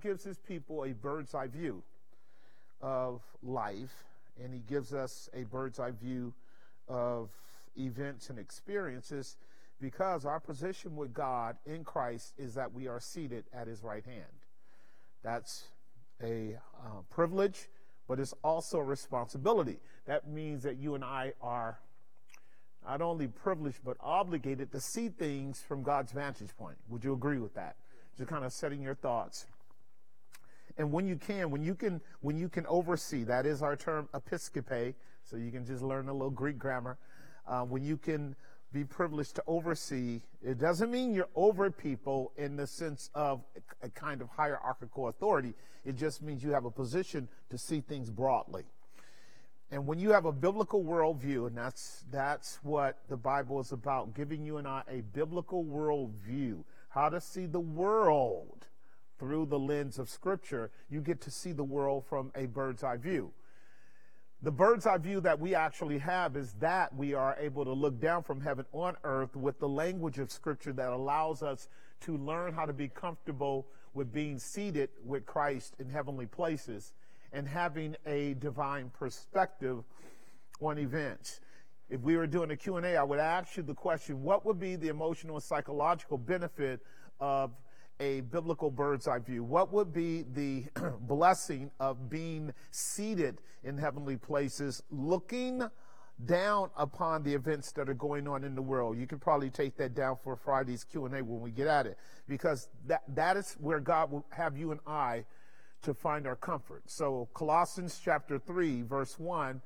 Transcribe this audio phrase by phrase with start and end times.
[0.00, 1.82] gives his people a bird's eye view
[2.80, 4.04] of life,
[4.42, 6.32] and he gives us a bird's eye view
[6.88, 7.30] of
[7.76, 9.36] events and experiences
[9.80, 14.04] because our position with God in Christ is that we are seated at his right
[14.04, 14.24] hand.
[15.22, 15.64] That's
[16.22, 17.68] a uh, privilege,
[18.08, 19.78] but it's also a responsibility.
[20.06, 21.78] That means that you and I are
[22.86, 26.76] not only privileged, but obligated to see things from God's vantage point.
[26.88, 27.76] Would you agree with that?
[28.16, 29.46] Just kind of setting your thoughts.
[30.80, 34.08] And when you can, when you can, when you can oversee, that is our term
[34.14, 34.94] episcope.
[35.24, 36.96] So you can just learn a little Greek grammar.
[37.46, 38.34] Uh, when you can
[38.72, 43.42] be privileged to oversee, it doesn't mean you're over people in the sense of
[43.82, 45.52] a, kind of hierarchical authority.
[45.84, 48.64] It just means you have a position to see things broadly.
[49.70, 54.14] And when you have a biblical worldview, and that's that's what the Bible is about,
[54.14, 58.66] giving you and I a biblical worldview, how to see the world
[59.20, 62.96] through the lens of Scripture, you get to see the world from a bird's eye
[62.96, 63.30] view.
[64.42, 68.00] The bird's eye view that we actually have is that we are able to look
[68.00, 71.68] down from heaven on earth with the language of Scripture that allows us
[72.00, 76.94] to learn how to be comfortable with being seated with Christ in heavenly places
[77.30, 79.84] and having a divine perspective
[80.62, 81.40] on events.
[81.90, 84.76] If we were doing a Q&A, I would ask you the question, what would be
[84.76, 86.80] the emotional and psychological benefit
[87.20, 87.50] of
[88.00, 89.44] a biblical bird's eye view?
[89.44, 90.64] What would be the
[91.00, 95.62] blessing of being seated in heavenly places, looking
[96.26, 98.98] down upon the events that are going on in the world?
[98.98, 102.68] You could probably take that down for Friday's Q&A when we get at it, because
[102.86, 105.24] that, that is where God will have you and I
[105.82, 106.82] to find our comfort.
[106.86, 109.60] So Colossians chapter 3, verse 1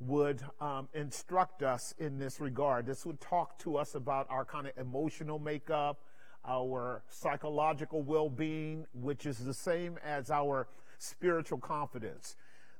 [0.00, 2.86] would um, instruct us in this regard.
[2.86, 5.98] This would talk to us about our kind of emotional makeup,
[6.46, 12.36] our psychological well being, which is the same as our spiritual confidence.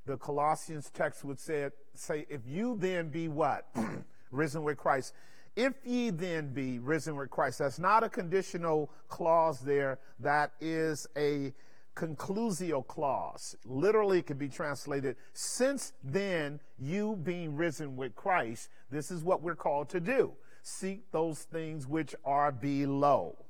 [0.06, 3.66] The Colossians text would say, say If you then be what?
[4.30, 5.12] risen with Christ.
[5.56, 7.60] If ye then be risen with Christ.
[7.60, 9.98] That's not a conditional clause there.
[10.20, 11.54] That is a
[11.96, 13.56] conclusio clause.
[13.64, 19.42] Literally it can be translated, since then you being risen with Christ, this is what
[19.42, 20.32] we're called to do.
[20.62, 23.45] Seek those things which are below.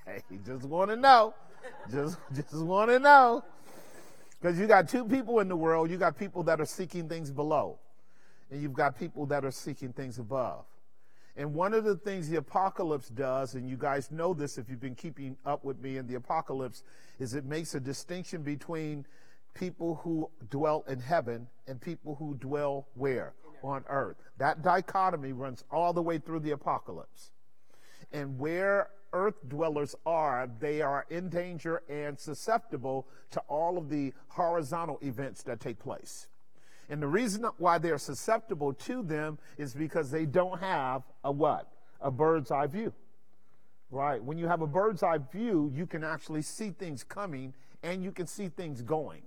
[0.08, 1.34] Okay, just want to know.
[1.90, 3.44] Just just want to know.
[4.40, 5.90] Because you got two people in the world.
[5.90, 7.78] You got people that are seeking things below,
[8.50, 10.64] and you've got people that are seeking things above.
[11.36, 14.80] And one of the things the apocalypse does, and you guys know this if you've
[14.80, 16.82] been keeping up with me in the apocalypse,
[17.18, 19.06] is it makes a distinction between
[19.54, 23.34] people who dwell in heaven and people who dwell where?
[23.62, 24.16] On earth.
[24.38, 27.30] That dichotomy runs all the way through the apocalypse.
[28.12, 34.12] And where earth dwellers are, they are in danger and susceptible to all of the
[34.28, 36.26] horizontal events that take place.
[36.88, 41.72] And the reason why they're susceptible to them is because they don't have a what?
[42.00, 42.92] A bird's eye view.
[43.90, 44.22] Right?
[44.22, 48.12] When you have a bird's eye view, you can actually see things coming and you
[48.12, 49.22] can see things going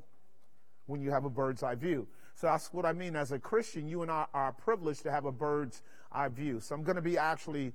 [0.88, 2.08] when you have a bird's eye view.
[2.36, 3.16] So that's what I mean.
[3.16, 5.82] As a Christian, you and I are privileged to have a bird's
[6.12, 6.60] eye view.
[6.60, 7.74] So I'm going to be actually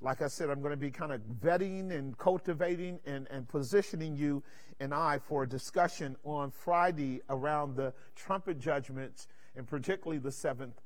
[0.00, 4.16] like I said, I'm going to be kind of vetting and cultivating and, and positioning
[4.16, 4.42] you
[4.80, 10.80] and I for a discussion on Friday around the trumpet judgments and particularly the seventh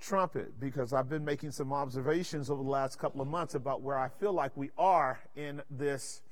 [0.00, 3.98] trumpet because I've been making some observations over the last couple of months about where
[3.98, 6.22] I feel like we are in this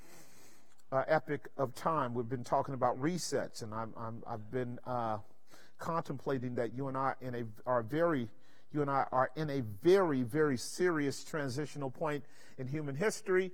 [0.90, 2.14] uh, epic of time.
[2.14, 3.84] We've been talking about resets, and i
[4.30, 5.18] have been uh,
[5.78, 7.14] contemplating that you and I
[7.66, 8.28] are very
[8.72, 12.24] you and I are in a very, very serious transitional point
[12.58, 13.52] in human history.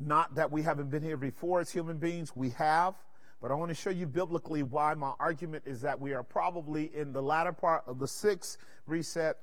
[0.00, 2.94] Not that we haven't been here before as human beings, we have.
[3.40, 6.94] But I want to show you biblically why my argument is that we are probably
[6.94, 8.56] in the latter part of the sixth
[8.86, 9.36] reset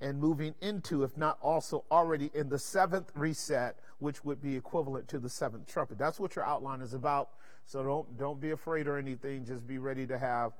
[0.00, 5.06] and moving into, if not also already in the seventh reset, which would be equivalent
[5.08, 5.98] to the seventh trumpet.
[5.98, 7.30] That's what your outline is about.
[7.64, 9.44] So don't don't be afraid or anything.
[9.44, 10.52] Just be ready to have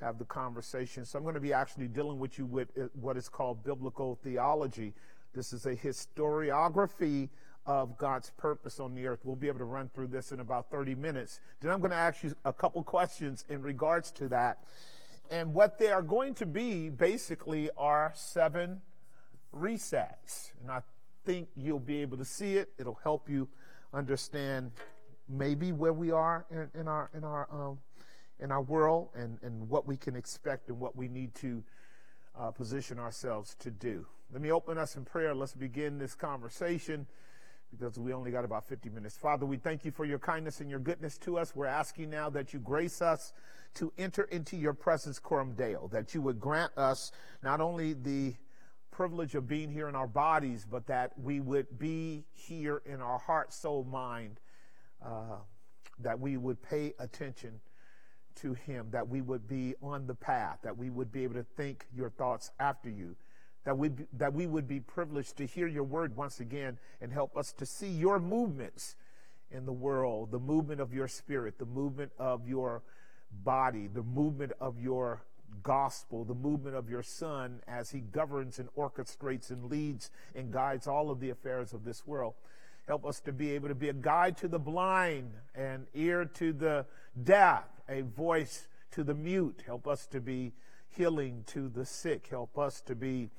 [0.00, 1.04] have the conversation.
[1.04, 4.18] So I'm going to be actually dealing with you with uh, what is called biblical
[4.22, 4.94] theology.
[5.34, 7.28] This is a historiography
[7.66, 9.20] of God's purpose on the earth.
[9.24, 11.40] We'll be able to run through this in about 30 minutes.
[11.60, 14.58] Then I'm going to ask you a couple questions in regards to that.
[15.30, 18.82] And what they are going to be basically are seven
[19.54, 20.52] resets.
[20.62, 20.82] And I
[21.24, 22.70] think you'll be able to see it.
[22.78, 23.48] It'll help you
[23.92, 24.70] understand
[25.28, 27.78] maybe where we are in, in our in our um,
[28.40, 31.62] in our world and, and what we can expect and what we need to
[32.38, 34.06] uh, position ourselves to do.
[34.32, 35.34] Let me open us in prayer.
[35.34, 37.06] Let's begin this conversation
[37.70, 39.16] because we only got about 50 minutes.
[39.16, 41.54] Father, we thank you for your kindness and your goodness to us.
[41.54, 43.32] We're asking now that you grace us
[43.74, 47.12] to enter into your presence, Coram Deo, that you would grant us
[47.42, 48.34] not only the
[48.90, 53.18] privilege of being here in our bodies, but that we would be here in our
[53.18, 54.40] heart, soul, mind,
[55.04, 55.36] uh,
[55.98, 57.60] that we would pay attention
[58.36, 61.46] to Him, that we would be on the path, that we would be able to
[61.56, 63.16] think your thoughts after you,
[63.64, 67.36] that we, that we would be privileged to hear your word once again and help
[67.36, 68.94] us to see your movements
[69.50, 72.82] in the world, the movement of your spirit, the movement of your
[73.44, 75.22] body, the movement of your
[75.62, 80.86] gospel, the movement of your son as he governs and orchestrates and leads and guides
[80.86, 82.34] all of the affairs of this world.
[82.86, 86.52] Help us to be able to be a guide to the blind, and ear to
[86.52, 86.86] the
[87.24, 89.62] deaf, a voice to the mute.
[89.66, 90.52] Help us to be
[90.88, 92.28] healing to the sick.
[92.28, 93.30] Help us to be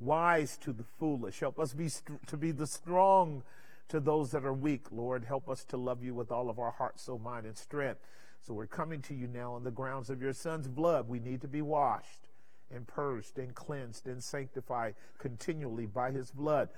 [0.00, 1.40] wise to the foolish.
[1.40, 1.88] Help us be
[2.26, 3.42] to be the strong
[3.88, 4.86] to those that are weak.
[4.90, 8.00] Lord, help us to love you with all of our heart, soul, mind, and strength.
[8.40, 11.08] So we're coming to you now on the grounds of your son's blood.
[11.08, 12.28] We need to be washed
[12.70, 16.68] and purged and cleansed and sanctified continually by his blood.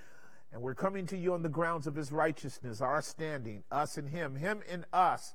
[0.53, 4.09] And we're coming to you on the grounds of his righteousness, our standing, us and
[4.09, 5.35] him, him in us,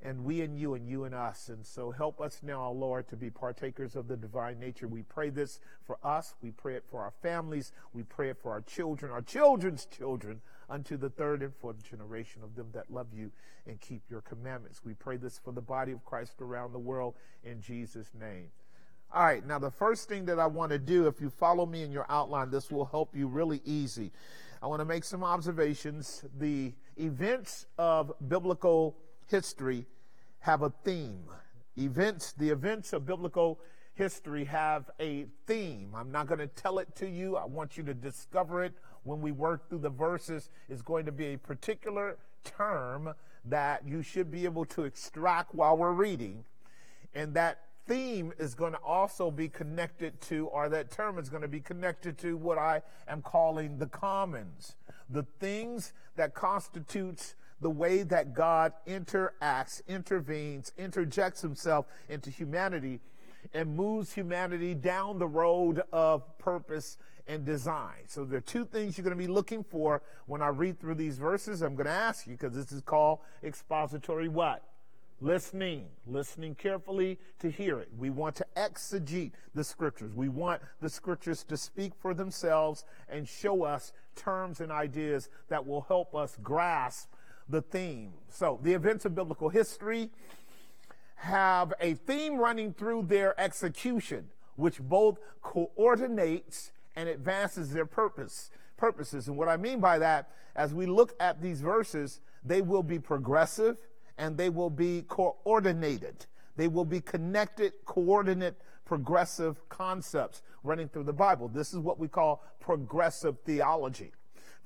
[0.00, 1.48] and we and you, and you and us.
[1.48, 4.86] And so help us now, Lord, to be partakers of the divine nature.
[4.86, 6.34] We pray this for us.
[6.40, 7.72] We pray it for our families.
[7.92, 10.40] We pray it for our children, our children's children,
[10.70, 13.30] unto the third and fourth generation of them that love you
[13.66, 14.82] and keep your commandments.
[14.84, 18.50] We pray this for the body of Christ around the world in Jesus' name.
[19.12, 21.82] All right, now the first thing that I want to do, if you follow me
[21.82, 24.12] in your outline, this will help you really easy.
[24.62, 26.24] I want to make some observations.
[26.38, 28.96] The events of biblical
[29.28, 29.86] history
[30.40, 31.24] have a theme.
[31.76, 33.60] Events, the events of biblical
[33.94, 35.92] history have a theme.
[35.94, 37.36] I'm not going to tell it to you.
[37.36, 38.72] I want you to discover it
[39.04, 40.50] when we work through the verses.
[40.68, 43.14] It's going to be a particular term
[43.44, 46.44] that you should be able to extract while we're reading.
[47.14, 51.42] And that theme is going to also be connected to, or that term is going
[51.42, 54.76] to be connected to what I am calling the commons,
[55.08, 63.00] the things that constitutes the way that God interacts, intervenes, interjects himself into humanity
[63.54, 68.06] and moves humanity down the road of purpose and design.
[68.06, 70.94] So there are two things you're going to be looking for when I read through
[70.94, 71.62] these verses.
[71.62, 74.64] I'm going to ask you because this is called expository what?
[75.20, 77.88] listening, listening carefully to hear it.
[77.98, 80.12] We want to exegete the scriptures.
[80.14, 85.66] We want the scriptures to speak for themselves and show us terms and ideas that
[85.66, 87.08] will help us grasp
[87.48, 88.12] the theme.
[88.28, 90.10] So, the events of biblical history
[91.16, 99.28] have a theme running through their execution, which both coordinates and advances their purpose purposes.
[99.28, 102.98] And what I mean by that, as we look at these verses, they will be
[102.98, 103.76] progressive
[104.16, 106.26] and they will be coordinated.
[106.56, 111.48] They will be connected, coordinate, progressive concepts running through the Bible.
[111.48, 114.12] This is what we call progressive theology.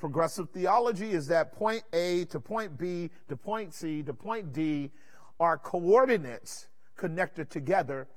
[0.02, 4.90] Progressive theology is that point A to point B to point C to point D
[5.38, 6.66] are coordinates
[6.96, 8.08] connected together,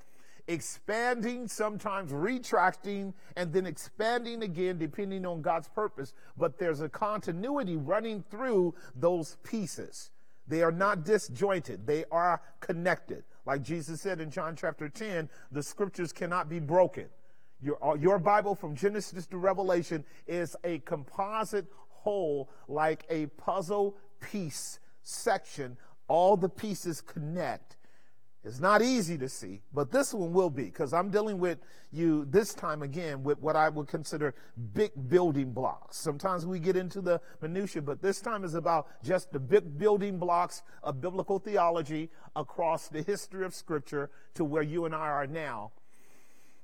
[0.48, 6.12] expanding, sometimes retracting, and then expanding again depending on God's purpose.
[6.36, 10.10] But there's a continuity running through those pieces.
[10.48, 13.22] They are not disjointed, they are connected.
[13.46, 17.06] Like Jesus said in John chapter 10, the scriptures cannot be broken.
[17.60, 23.96] Your, uh, your Bible from Genesis to Revelation is a composite whole, like a puzzle
[24.20, 25.76] piece section.
[26.08, 27.76] All the pieces connect
[28.46, 31.58] it's not easy to see, but this one will be because I'm dealing with
[31.90, 34.36] you this time again with what I would consider
[34.72, 35.96] big building blocks.
[35.96, 40.20] Sometimes we get into the minutia, but this time is about just the big building
[40.20, 45.26] blocks of biblical theology across the history of Scripture to where you and I are
[45.26, 45.72] now.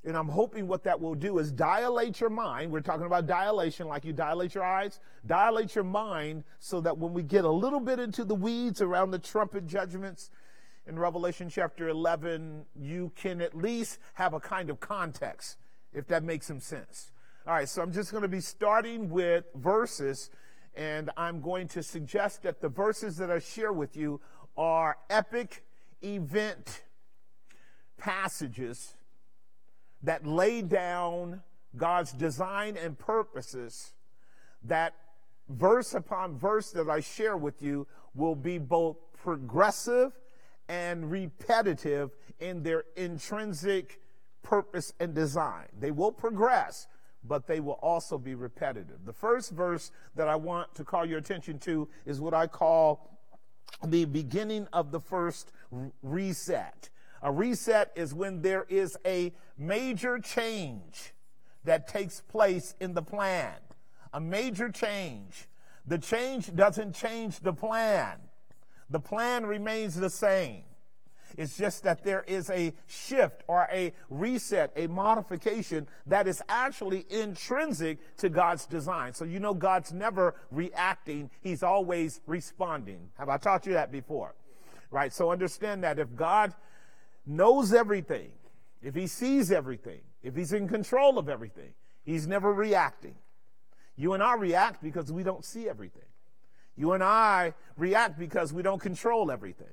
[0.04, 2.72] And I'm hoping what that will do is dilate your mind.
[2.72, 4.98] We're talking about dilation, like you dilate your eyes.
[5.26, 9.12] Dilate your mind so that when we get a little bit into the weeds around
[9.12, 10.30] the trumpet judgments,
[10.86, 15.56] in Revelation chapter 11, you can at least have a kind of context,
[15.92, 17.12] if that makes some sense.
[17.46, 20.30] All right, so I'm just going to be starting with verses,
[20.74, 24.20] and I'm going to suggest that the verses that I share with you
[24.56, 25.64] are epic
[26.02, 26.82] event
[27.96, 28.94] passages
[30.02, 31.42] that lay down
[31.76, 33.92] God's design and purposes
[34.64, 34.94] that
[35.48, 40.12] verse upon verse that I share with you will be both progressive
[40.68, 44.00] and repetitive in their intrinsic
[44.42, 45.66] purpose and design.
[45.78, 46.88] They will progress,
[47.24, 49.04] but they will also be repetitive.
[49.04, 53.08] The first verse that I want to call your attention to is what I call
[53.84, 55.52] the beginning of the first
[56.02, 56.90] reset.
[57.22, 61.14] A reset is when there is a major change
[61.64, 63.54] that takes place in the plan.
[64.12, 65.48] A major change.
[65.86, 68.18] The change doesn't change the plan.
[68.90, 70.64] The plan remains the same.
[71.38, 77.06] It's just that there is a shift or a reset, a modification that is actually
[77.08, 79.14] intrinsic to God's design.
[79.14, 83.08] So you know God's never reacting, He's always responding.
[83.18, 84.34] Have I taught you that before?
[84.90, 85.12] Right?
[85.12, 86.52] So understand that if God
[87.26, 88.30] knows everything,
[88.82, 91.74] if He sees everything, if He's in control of everything,
[92.04, 93.14] He's never reacting.
[93.96, 96.02] You and I react because we don't see everything.
[96.76, 99.66] You and I react because we don't control everything.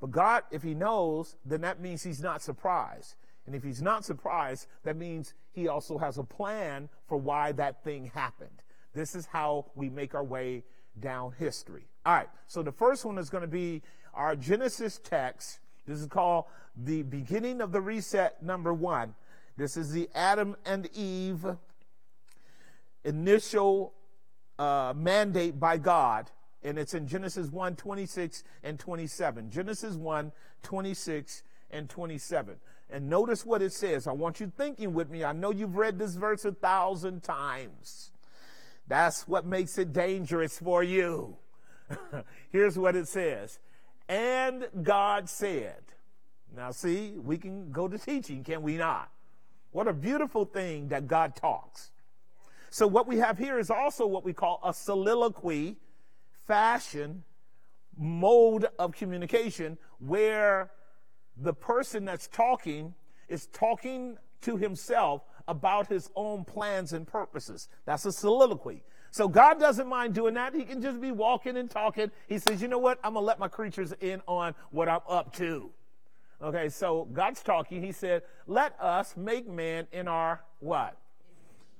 [0.00, 3.16] But God, if He knows, then that means He's not surprised.
[3.46, 7.82] And if He's not surprised, that means He also has a plan for why that
[7.82, 8.62] thing happened.
[8.94, 10.64] This is how we make our way
[11.00, 11.88] down history.
[12.06, 13.82] All right, so the first one is going to be
[14.12, 15.58] our Genesis text.
[15.86, 19.14] This is called the beginning of the reset, number one.
[19.56, 21.46] This is the Adam and Eve
[23.04, 23.92] initial
[24.58, 26.30] uh, mandate by God
[26.64, 29.50] and it's in Genesis 1 26 and 27.
[29.50, 32.56] Genesis 1 26 and 27.
[32.90, 34.06] And notice what it says.
[34.06, 35.24] I want you thinking with me.
[35.24, 38.10] I know you've read this verse a thousand times.
[38.88, 41.36] That's what makes it dangerous for you.
[42.50, 43.58] Here's what it says
[44.08, 45.82] And God said,
[46.54, 49.10] Now, see, we can go to teaching, can we not?
[49.70, 51.90] What a beautiful thing that God talks.
[52.70, 55.76] So, what we have here is also what we call a soliloquy
[56.46, 57.24] fashion,
[57.96, 60.70] mode of communication where
[61.36, 62.94] the person that's talking
[63.28, 67.68] is talking to himself about his own plans and purposes.
[67.86, 68.82] That's a soliloquy.
[69.14, 70.56] So God doesn't mind doing that.
[70.56, 72.10] He can just be walking and talking.
[72.26, 72.98] He says, you know what?
[73.04, 75.70] I'm going to let my creatures in on what I'm up to.
[76.42, 77.80] Okay, so God's talking.
[77.80, 80.96] He said, let us make man in our what?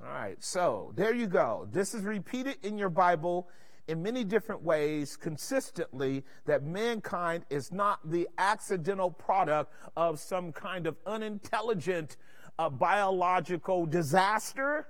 [0.00, 1.66] All right, so there you go.
[1.72, 3.48] This is repeated in your Bible
[3.88, 10.86] in many different ways consistently that mankind is not the accidental product of some kind
[10.86, 12.16] of unintelligent
[12.60, 14.86] uh, biological disaster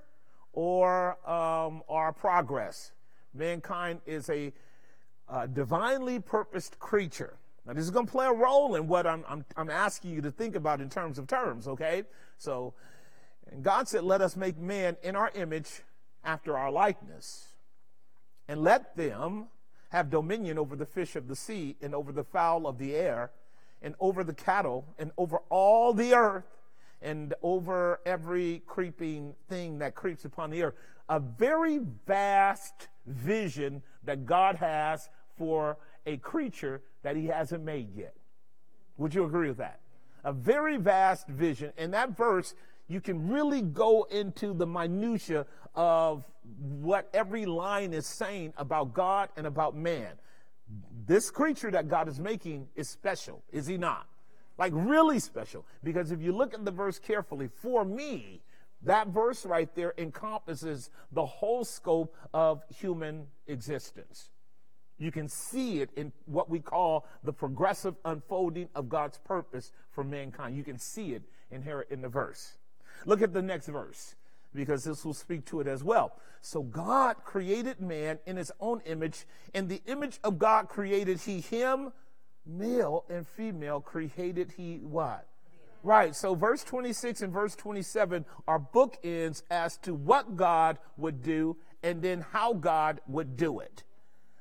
[0.55, 2.93] or, um, or progress.
[3.35, 4.53] Mankind is a
[5.29, 7.37] uh, divinely purposed creature.
[7.67, 10.21] Now, this is going to play a role in what I'm, I'm, I'm asking you
[10.23, 12.05] to think about in terms of terms, okay?
[12.39, 12.75] So,
[13.63, 15.83] God said, Let us make man in our image
[16.25, 17.49] after our likeness
[18.49, 19.47] and let them
[19.91, 23.31] have dominion over the fish of the sea and over the fowl of the air
[23.83, 26.45] and over the cattle and over all the earth
[27.05, 30.75] and over every creeping thing that creeps upon the earth.
[31.09, 38.15] A very vast vision that God has for a creature that he hasn't made yet.
[38.97, 39.81] Would you agree with that?
[40.25, 41.73] A very vast vision.
[41.77, 42.55] And that verse,
[42.89, 45.45] you can really go into the minutia
[45.75, 46.25] of
[46.59, 50.13] what every line is saying about God and about man.
[51.07, 54.07] This creature that God is making is special, is he not?
[54.59, 55.65] Like really special.
[55.83, 58.43] Because if you look at the verse carefully, for me,
[58.83, 64.31] that verse right there encompasses the whole scope of human existence.
[64.99, 70.05] You can see it in what we call the progressive unfolding of God's purpose for
[70.05, 70.57] mankind.
[70.57, 72.59] You can see it inherent in the verse.
[73.07, 74.15] Look at the next verse
[74.55, 76.13] because this will speak to it as well.
[76.41, 79.27] So God created man in his own image.
[79.53, 81.93] In the image of God created he him,
[82.47, 85.27] male and female created he what?
[85.83, 86.17] Right.
[86.17, 92.01] So verse 26 and verse 27 are bookends as to what God would do and
[92.01, 93.85] then how God would do it.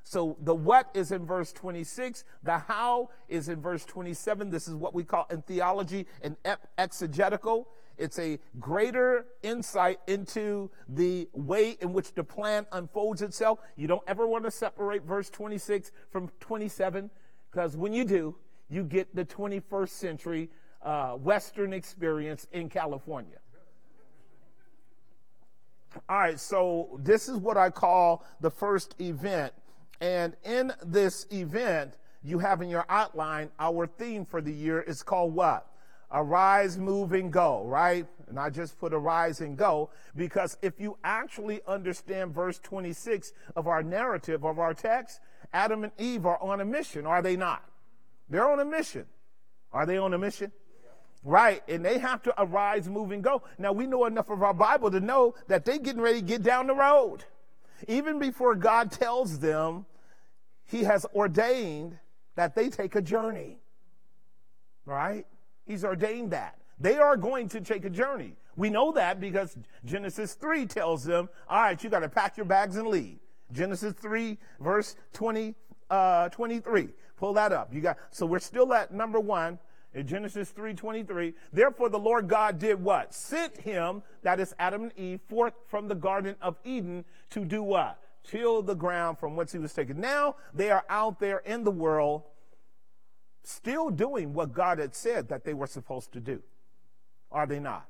[0.04, 4.50] So the what is in verse 26, the how is in verse 27.
[4.50, 6.36] This is what we call in theology an
[6.78, 7.68] exegetical.
[7.96, 13.60] It's a greater insight into the way in which the plan unfolds itself.
[13.76, 17.10] You don't ever want to separate verse 26 from 27
[17.54, 18.34] because when you do,
[18.68, 20.50] you get the 21st century
[20.82, 23.38] uh, Western experience in California.
[26.08, 29.52] All right, so this is what I call the first event.
[30.00, 31.94] And in this event,
[32.24, 35.70] you have in your outline, our theme for the year is called what?
[36.14, 38.06] arise, move, and go, right?
[38.28, 43.66] And I just put arise and go because if you actually understand verse 26 of
[43.66, 45.20] our narrative, of our text,
[45.54, 47.64] Adam and Eve are on a mission, are they not?
[48.28, 49.06] They're on a mission.
[49.72, 50.52] Are they on a mission?
[51.22, 53.42] Right, and they have to arise, move, and go.
[53.56, 56.42] Now we know enough of our Bible to know that they're getting ready to get
[56.42, 57.24] down the road.
[57.88, 59.86] Even before God tells them,
[60.66, 61.98] He has ordained
[62.34, 63.58] that they take a journey.
[64.84, 65.26] Right?
[65.64, 66.58] He's ordained that.
[66.78, 68.36] They are going to take a journey.
[68.56, 72.46] We know that because Genesis 3 tells them, all right, you got to pack your
[72.46, 73.18] bags and leave.
[73.52, 75.54] Genesis 3, verse 20,
[75.90, 76.88] uh, 23.
[77.16, 77.72] Pull that up.
[77.72, 79.58] You got, so we're still at number one
[79.94, 83.14] in Genesis 3:23, therefore the Lord God did what?
[83.14, 87.62] Sent him, that is Adam and Eve, forth from the garden of Eden to do
[87.62, 87.98] what?
[88.24, 90.00] Till the ground from whence he was taken.
[90.00, 92.24] Now they are out there in the world
[93.44, 96.42] still doing what God had said that they were supposed to do.
[97.30, 97.86] Are they not?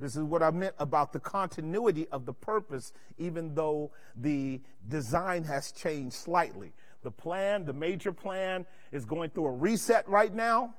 [0.00, 5.44] This is what I meant about the continuity of the purpose, even though the design
[5.44, 6.72] has changed slightly.
[7.02, 10.74] The plan, the major plan, is going through a reset right now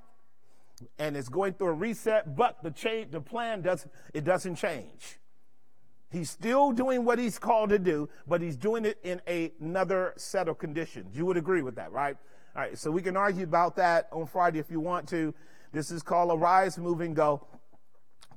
[0.98, 5.20] and it's going through a reset, but the change, the plan doesn't, it doesn't change.
[6.12, 10.14] He's still doing what he's called to do, but he's doing it in a, another
[10.18, 11.16] set of conditions.
[11.16, 12.18] You would agree with that, right?
[12.56, 15.34] All right, so we can argue about that on Friday if you want to.
[15.72, 17.46] This is called Arise, Move, and Go.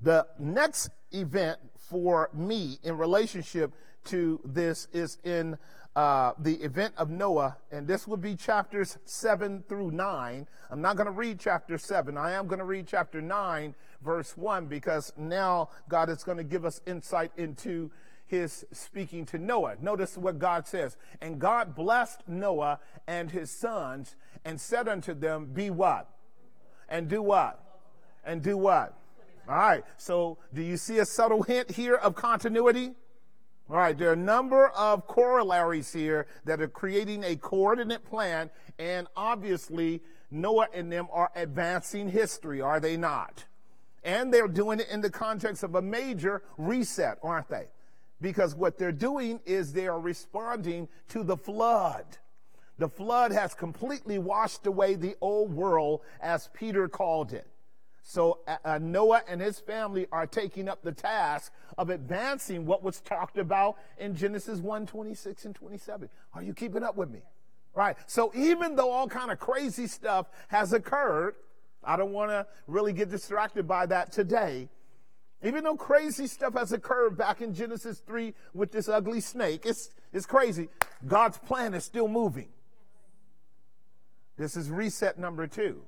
[0.03, 3.73] The next event for me in relationship
[4.07, 5.57] to this is in
[5.95, 10.49] uh, the event of Noah, and this would be chapters 7 through 9.
[10.71, 12.17] I'm not going to read chapter 7.
[12.17, 16.45] I am going to read chapter 9, verse 1, because now God is going to
[16.45, 17.91] give us insight into
[18.27, 19.77] his speaking to Noah.
[19.81, 20.97] Notice what God says.
[21.21, 26.09] And God blessed Noah and his sons and said unto them, Be what?
[26.89, 27.63] And do what?
[28.25, 28.97] And do what?
[29.53, 29.85] All right.
[29.99, 32.95] So, do you see a subtle hint here of continuity?
[33.69, 38.49] All right, there are a number of corollaries here that are creating a coordinate plan,
[38.79, 43.45] and obviously, Noah and them are advancing history, are they not?
[44.03, 47.67] And they're doing it in the context of a major reset, aren't they?
[48.23, 52.07] Because what they're doing is they are responding to the flood.
[52.79, 57.47] The flood has completely washed away the old world, as Peter called it.
[58.03, 62.83] So uh, uh, Noah and his family are taking up the task of advancing what
[62.83, 66.09] was talked about in Genesis 1, 26 and 27.
[66.35, 67.21] Are you keeping up with me?
[67.75, 67.97] Right.
[68.07, 71.37] So even though all kind of crazy stuff has occurred,
[71.83, 74.69] I don't want to really get distracted by that today.
[75.43, 79.91] Even though crazy stuff has occurred back in Genesis 3 with this ugly snake, it's,
[80.13, 80.69] it's crazy.
[81.07, 82.49] God's plan is still moving.
[84.37, 85.83] This is reset number two.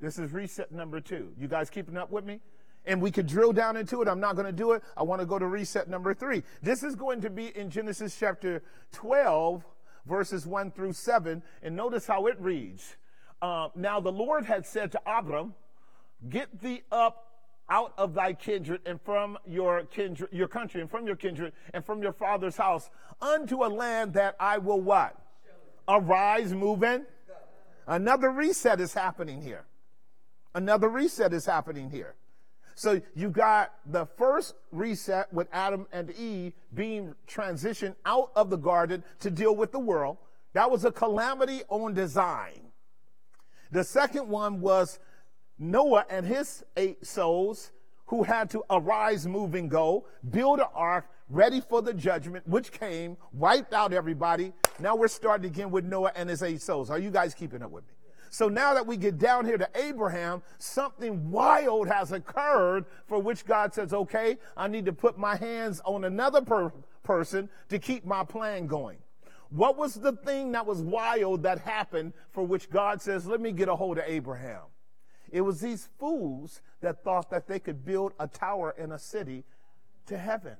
[0.00, 1.32] This is reset number two.
[1.38, 2.40] You guys keeping up with me?
[2.84, 4.08] And we could drill down into it.
[4.08, 4.82] I'm not going to do it.
[4.96, 6.44] I want to go to reset number three.
[6.62, 9.64] This is going to be in Genesis chapter 12,
[10.06, 11.42] verses 1 through 7.
[11.62, 12.96] And notice how it reads.
[13.42, 15.54] Uh, now the Lord had said to Abram,
[16.28, 17.26] Get thee up
[17.68, 21.84] out of thy kindred and from your kindred, your country and from your kindred and
[21.84, 25.16] from your father's house unto a land that I will what?
[25.88, 27.06] Arise, move in.
[27.86, 29.64] Another reset is happening here.
[30.56, 32.14] Another reset is happening here.
[32.74, 38.56] So you got the first reset with Adam and Eve being transitioned out of the
[38.56, 40.16] garden to deal with the world.
[40.54, 42.72] That was a calamity on design.
[43.70, 44.98] The second one was
[45.58, 47.72] Noah and his eight souls
[48.06, 52.72] who had to arise, move, and go, build an ark ready for the judgment, which
[52.72, 54.54] came, wiped out everybody.
[54.78, 56.88] Now we're starting again with Noah and his eight souls.
[56.88, 57.95] Are you guys keeping up with me?
[58.30, 63.44] So now that we get down here to Abraham, something wild has occurred for which
[63.44, 68.04] God says, okay, I need to put my hands on another per- person to keep
[68.04, 68.98] my plan going.
[69.50, 73.52] What was the thing that was wild that happened for which God says, let me
[73.52, 74.62] get a hold of Abraham?
[75.30, 79.44] It was these fools that thought that they could build a tower in a city
[80.06, 80.56] to heaven.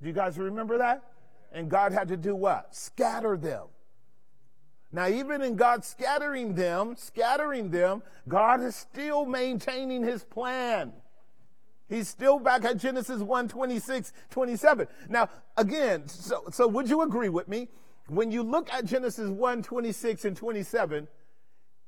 [0.00, 1.02] Do you guys remember that?
[1.52, 2.74] And God had to do what?
[2.74, 3.66] Scatter them.
[4.92, 10.92] Now, even in God scattering them, scattering them, God is still maintaining his plan.
[11.88, 14.86] He's still back at Genesis 1 26, 27.
[15.08, 17.68] Now, again, so, so would you agree with me?
[18.08, 21.08] When you look at Genesis 1 26 and 27,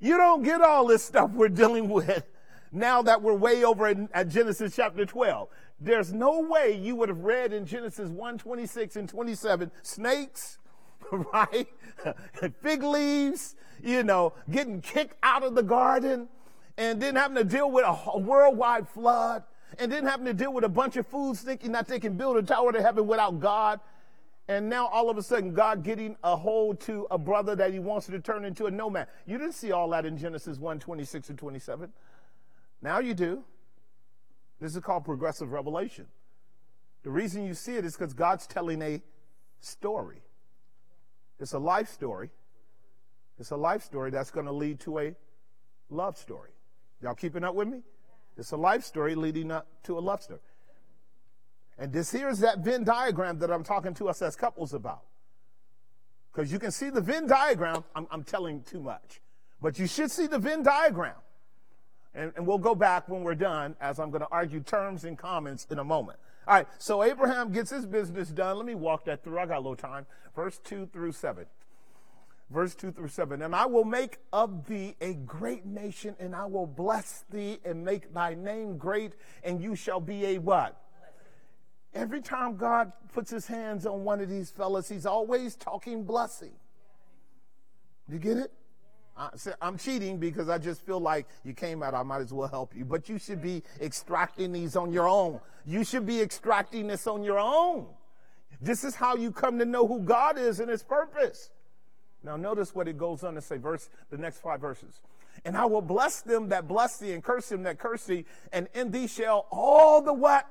[0.00, 2.24] you don't get all this stuff we're dealing with
[2.72, 5.48] now that we're way over in, at Genesis chapter 12.
[5.80, 10.58] There's no way you would have read in Genesis 1 26 and 27 snakes,
[11.32, 11.68] right?
[12.62, 16.28] Fig leaves, you know, getting kicked out of the garden,
[16.76, 19.44] and then having to deal with a, worldwide flood,
[19.78, 22.36] and then having to deal with a bunch of fools thinking that they can build
[22.36, 23.80] a tower to heaven without God.
[24.46, 27.78] And now all of a sudden, God getting a hold to a brother that he
[27.78, 29.08] wants to turn into a nomad.
[29.26, 31.92] You didn't see all that in Genesis 1 26 and 27.
[32.82, 33.42] Now you do.
[34.60, 36.06] This is called progressive revelation.
[37.02, 39.02] The reason you see it is because God's telling a
[39.60, 40.23] story.
[41.40, 42.30] It's a life story.
[43.38, 45.14] It's a life story that's going to lead to a
[45.90, 46.50] love story.
[47.02, 47.82] Y'all keeping up with me?
[48.36, 50.40] It's a life story leading up to a love story.
[51.78, 55.02] And this here is that Venn diagram that I'm talking to us as couples about.
[56.32, 57.84] Because you can see the Venn diagram.
[57.94, 59.20] I'm, I'm, telling too much.
[59.60, 61.16] But you should see the Venn diagram.
[62.14, 65.18] And, and we'll go back when we're done as I'm going to argue terms and
[65.18, 66.18] comments in a moment.
[66.46, 68.56] All right, so Abraham gets his business done.
[68.56, 69.38] Let me walk that through.
[69.38, 70.06] I got a little time.
[70.36, 71.46] Verse 2 through 7.
[72.50, 73.40] Verse 2 through 7.
[73.40, 77.84] And I will make of thee a great nation, and I will bless thee and
[77.84, 80.80] make thy name great, and you shall be a what?
[81.94, 86.52] Every time God puts his hands on one of these fellas, he's always talking blessing.
[88.08, 88.52] You get it?
[89.60, 92.74] I'm cheating because I just feel like you came out, I might as well help
[92.74, 92.84] you.
[92.84, 95.40] But you should be extracting these on your own.
[95.64, 97.86] You should be extracting this on your own.
[98.60, 101.50] This is how you come to know who God is and his purpose.
[102.22, 105.00] Now notice what it goes on to say, verse the next five verses.
[105.44, 108.68] And I will bless them that bless thee, and curse them that curse thee, and
[108.72, 110.48] in thee shall all the what?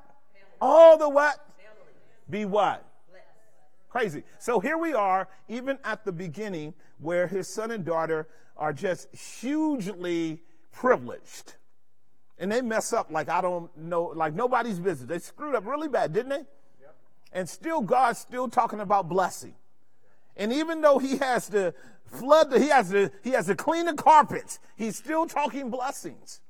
[0.62, 1.38] All the what?
[2.30, 2.86] Be what?
[3.90, 4.24] Crazy.
[4.40, 9.14] So here we are, even at the beginning, where his son and daughter are just
[9.16, 11.56] hugely privileged.
[12.38, 15.08] And they mess up like I don't know, like nobody's business.
[15.08, 16.36] They screwed up really bad, didn't they?
[16.82, 16.96] Yep.
[17.32, 19.56] And still, God's still talking about blessing.
[20.36, 21.74] And even though he has to
[22.06, 26.42] flood, the, he has to, he has to clean the carpets, he's still talking blessings.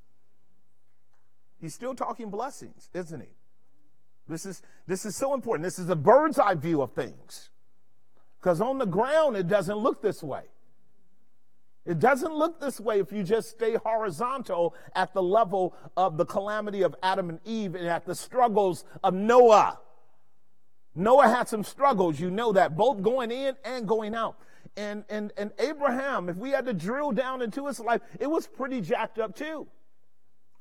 [1.60, 3.30] He's still talking blessings, isn't he?
[4.28, 5.64] This is, this is so important.
[5.64, 7.50] This is a bird's eye view of things.
[8.40, 10.44] Because on the ground, it doesn't look this way.
[11.86, 16.26] It doesn't look this way if you just stay horizontal at the level of the
[16.26, 19.80] calamity of Adam and Eve and at the struggles of Noah.
[20.96, 24.38] Noah had some struggles, you know that, both going in and going out.
[24.78, 28.48] And, and, and Abraham, if we had to drill down into his life, it was
[28.48, 29.68] pretty jacked up too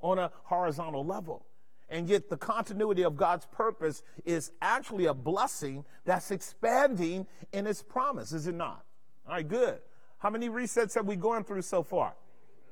[0.00, 1.46] on a horizontal level.
[1.88, 7.82] And yet, the continuity of God's purpose is actually a blessing that's expanding in its
[7.82, 8.82] promise, is it not?
[9.26, 9.78] All right, good.
[10.22, 12.14] How many resets have we gone through so far?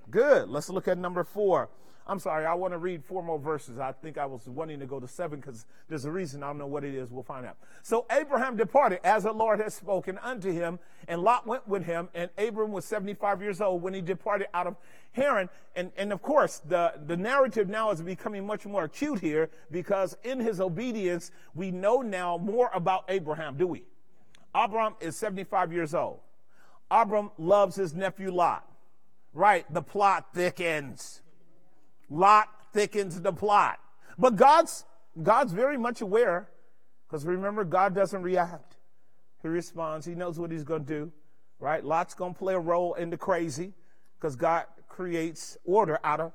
[0.08, 0.48] Good.
[0.48, 1.68] Let's look at number four.
[2.06, 3.80] I'm sorry, I want to read four more verses.
[3.80, 6.44] I think I was wanting to go to seven because there's a reason.
[6.44, 7.10] I don't know what it is.
[7.10, 7.56] We'll find out.
[7.82, 12.08] So Abraham departed as the Lord had spoken unto him, and Lot went with him.
[12.14, 14.76] And Abram was 75 years old when he departed out of
[15.10, 15.48] Haran.
[15.74, 20.16] And, and of course, the, the narrative now is becoming much more acute here because
[20.22, 23.82] in his obedience, we know now more about Abraham, do we?
[24.54, 26.20] Abram is 75 years old.
[26.90, 28.66] Abram loves his nephew Lot.
[29.32, 31.22] Right, the plot thickens.
[32.08, 33.78] Lot thickens the plot.
[34.18, 34.84] But God's
[35.22, 36.48] God's very much aware,
[37.06, 38.76] because remember, God doesn't react.
[39.42, 40.06] He responds.
[40.06, 41.12] He knows what he's going to do.
[41.58, 41.84] Right?
[41.84, 43.72] Lot's going to play a role in the crazy,
[44.18, 46.32] because God creates order out of.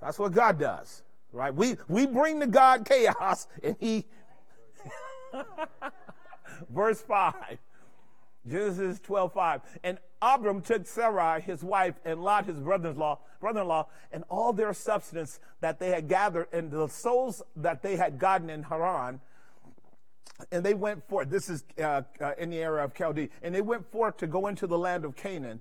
[0.00, 1.02] That's what God does.
[1.32, 1.54] Right?
[1.54, 4.06] We we bring to God chaos, and He.
[6.70, 7.58] Verse five.
[8.48, 9.60] Genesis 12, 5.
[9.82, 15.40] And Abram took Sarai, his wife, and Lot, his brother-in-law, brother-in-law, and all their substance
[15.60, 19.20] that they had gathered, and the souls that they had gotten in Haran,
[20.50, 21.30] and they went forth.
[21.30, 23.30] This is uh, uh, in the era of Chaldee.
[23.42, 25.60] And they went forth to go into the land of Canaan,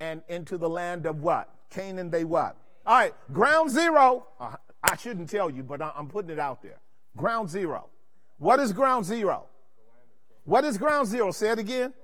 [0.00, 1.48] and into the land of what?
[1.70, 2.56] Canaan, they what?
[2.86, 4.26] All right, ground zero.
[4.38, 6.78] Uh, I shouldn't tell you, but I'm putting it out there.
[7.16, 7.88] Ground zero.
[8.38, 9.46] What is ground zero?
[10.44, 11.30] What is ground zero?
[11.30, 11.94] Say it again.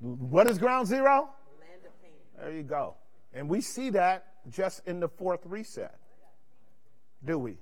[0.00, 1.30] What is ground zero?
[2.38, 2.94] There you go.
[3.32, 5.98] And we see that just in the fourth reset.
[7.24, 7.56] Do we?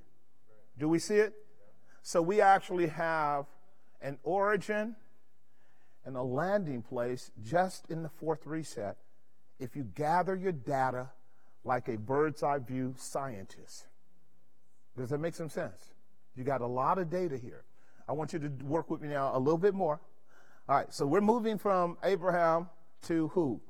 [0.79, 1.35] Do we see it?
[2.03, 3.47] So we actually have
[4.03, 4.97] an origin
[6.05, 8.97] and a landing place just in the fourth reset
[9.59, 11.11] if you gather your data
[11.65, 13.87] like a bird's eye view scientist.
[14.97, 15.95] Does that make some sense?
[16.37, 17.65] You got a lot of data here.
[18.09, 20.01] I want you to work with me now a little bit more.
[20.67, 22.71] All right, so we're moving from Abraham
[23.03, 23.61] to who?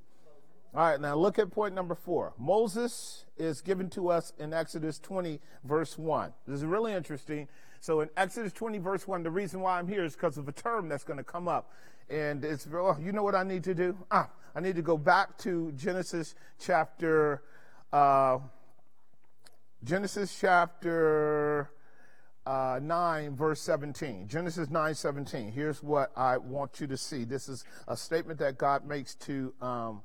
[0.72, 2.34] All right, now look at point number four.
[2.38, 6.32] Moses is given to us in Exodus 20, verse 1.
[6.46, 7.48] This is really interesting.
[7.80, 10.52] So in Exodus 20, verse 1, the reason why I'm here is because of a
[10.52, 11.72] term that's going to come up.
[12.08, 13.98] And it's, well, you know what I need to do?
[14.12, 17.42] Ah, I need to go back to Genesis chapter,
[17.92, 18.38] uh,
[19.82, 21.70] Genesis chapter
[22.46, 24.28] uh, 9, verse 17.
[24.28, 25.52] Genesis 9, 17.
[25.52, 27.24] Here's what I want you to see.
[27.24, 30.02] This is a statement that God makes to, um,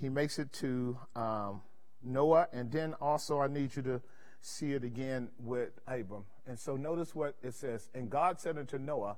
[0.00, 1.62] he makes it to um,
[2.02, 4.00] Noah, and then also I need you to
[4.40, 6.24] see it again with Abram.
[6.46, 7.88] And so notice what it says.
[7.94, 9.16] And God said unto Noah,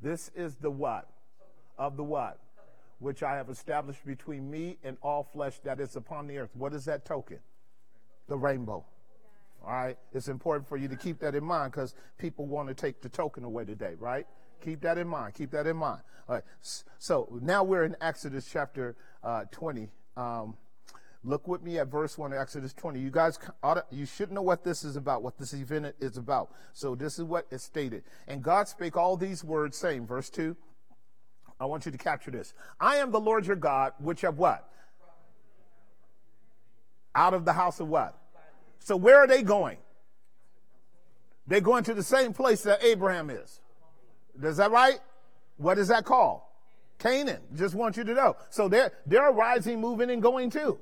[0.00, 1.08] This is the what?
[1.76, 2.38] Of the what?
[2.98, 6.50] Which I have established between me and all flesh that is upon the earth.
[6.54, 7.38] What is that token?
[8.28, 8.84] The rainbow.
[9.64, 9.98] All right.
[10.12, 13.08] It's important for you to keep that in mind because people want to take the
[13.08, 14.26] token away today, right?
[14.62, 15.34] Keep that in mind.
[15.34, 16.00] Keep that in mind.
[16.28, 16.44] All right.
[16.98, 19.88] So now we're in Exodus chapter uh, 20.
[20.16, 20.56] Um,
[21.24, 23.00] Look with me at verse 1 of Exodus 20.
[23.00, 23.38] You guys,
[23.90, 26.52] you should know what this is about, what this event is about.
[26.72, 28.04] So this is what is stated.
[28.28, 30.56] And God spake all these words, saying, verse 2,
[31.60, 32.54] I want you to capture this.
[32.80, 34.70] I am the Lord your God, which have what?
[37.14, 38.16] Out of the house of what?
[38.80, 39.78] So where are they going?
[41.46, 43.60] They're going to the same place that Abraham is.
[44.42, 45.00] Is that right?
[45.56, 46.42] What is that called?
[46.98, 47.40] Canaan.
[47.54, 48.36] Just want you to know.
[48.50, 50.78] So they're they're rising, moving, and going too.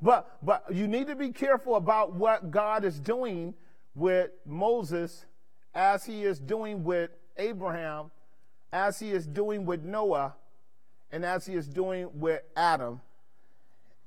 [0.00, 3.54] But but you need to be careful about what God is doing
[3.94, 5.26] with Moses
[5.74, 8.10] as he is doing with Abraham,
[8.72, 10.34] as he is doing with Noah,
[11.12, 13.00] and as he is doing with Adam.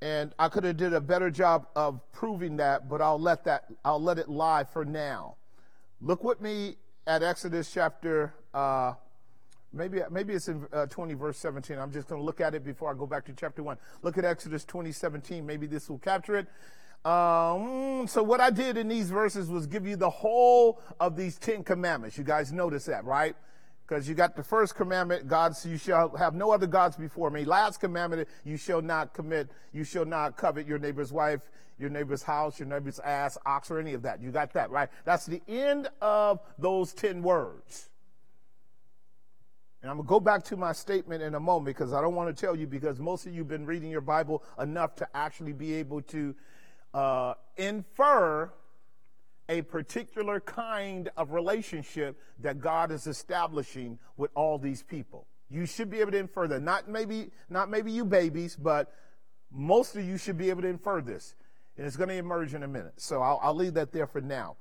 [0.04, 3.66] And I could have did a better job of proving that, but I'll let that
[3.86, 5.36] I'll let it lie for now.
[6.02, 6.76] Look with me
[7.08, 8.96] at Exodus chapter uh,
[9.76, 11.80] Maybe, maybe it's in uh, 20, verse 17.
[11.80, 13.76] I'm just going to look at it before I go back to chapter 1.
[14.04, 15.44] Look at Exodus 20, 17.
[15.44, 16.48] Maybe this will capture it.
[17.10, 21.38] Um, so, what I did in these verses was give you the whole of these
[21.40, 22.18] 10 commandments.
[22.18, 23.36] You guys notice that, right?
[23.88, 27.44] Because you got the first commandment, God, you shall have no other gods before me.
[27.44, 32.24] Last commandment, you shall not commit, you shall not covet your neighbor's wife, your neighbor's
[32.24, 34.22] house, your neighbor's ass, ox, or any of that.
[34.22, 34.90] You got that, right?
[35.04, 37.90] That's the end of those 10 words.
[39.82, 42.16] And I'm going to go back to my statement in a moment because I don't
[42.16, 45.08] want to tell you because most of you have been reading your Bible enough to
[45.14, 46.34] actually be able to
[46.94, 48.50] uh, infer
[49.50, 55.28] a particular kind of relationship that God is establishing with all these people.
[55.50, 56.62] You should be able to infer that.
[56.62, 58.94] Not maybe, not maybe you babies, but
[59.52, 61.36] most of you should be able to infer this.
[61.78, 62.94] And it's going to emerge in a minute.
[62.98, 64.56] So I'll, I'll leave that there for now.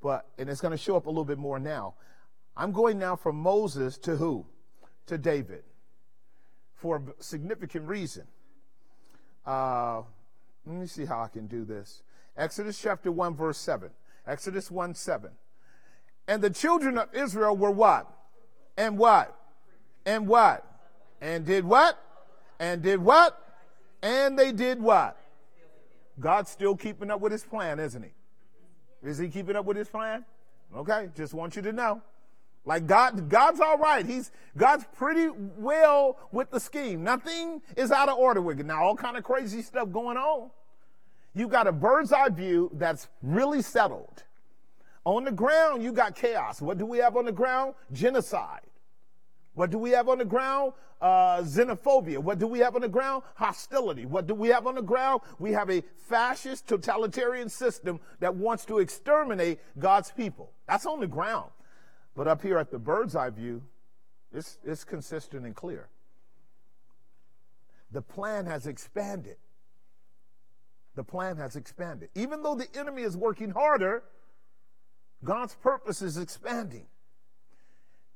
[0.00, 1.94] But, and it's going to show up a little bit more now.
[2.56, 4.46] I'm going now from Moses to who?
[5.06, 5.64] to David
[6.74, 8.24] for a significant reason.
[9.46, 10.02] Uh,
[10.66, 12.02] let me see how I can do this.
[12.36, 13.90] Exodus chapter 1, verse 7.
[14.26, 15.30] Exodus 1 7.
[16.28, 18.08] And the children of Israel were what?
[18.76, 19.36] And what?
[20.06, 20.64] And what?
[21.20, 21.98] And did what?
[22.58, 23.38] And did what?
[24.02, 25.16] And they did what?
[26.18, 28.10] God's still keeping up with his plan, isn't he?
[29.02, 30.24] Is he keeping up with his plan?
[30.74, 32.02] Okay, just want you to know.
[32.64, 34.06] Like God, God's all right.
[34.06, 37.02] He's God's pretty well with the scheme.
[37.02, 38.66] Nothing is out of order with it.
[38.66, 40.50] Now, all kind of crazy stuff going on.
[41.34, 44.24] You got a bird's eye view that's really settled.
[45.04, 46.60] On the ground, you got chaos.
[46.60, 47.74] What do we have on the ground?
[47.92, 48.60] Genocide.
[49.54, 50.72] What do we have on the ground?
[51.00, 52.18] Uh, xenophobia.
[52.18, 53.24] What do we have on the ground?
[53.34, 54.06] Hostility.
[54.06, 55.22] What do we have on the ground?
[55.38, 60.52] We have a fascist totalitarian system that wants to exterminate God's people.
[60.68, 61.50] That's on the ground.
[62.14, 63.62] But up here at the bird's eye view,
[64.32, 65.88] it's, it's consistent and clear.
[67.90, 69.36] The plan has expanded.
[70.94, 72.10] The plan has expanded.
[72.14, 74.02] Even though the enemy is working harder,
[75.24, 76.86] God's purpose is expanding.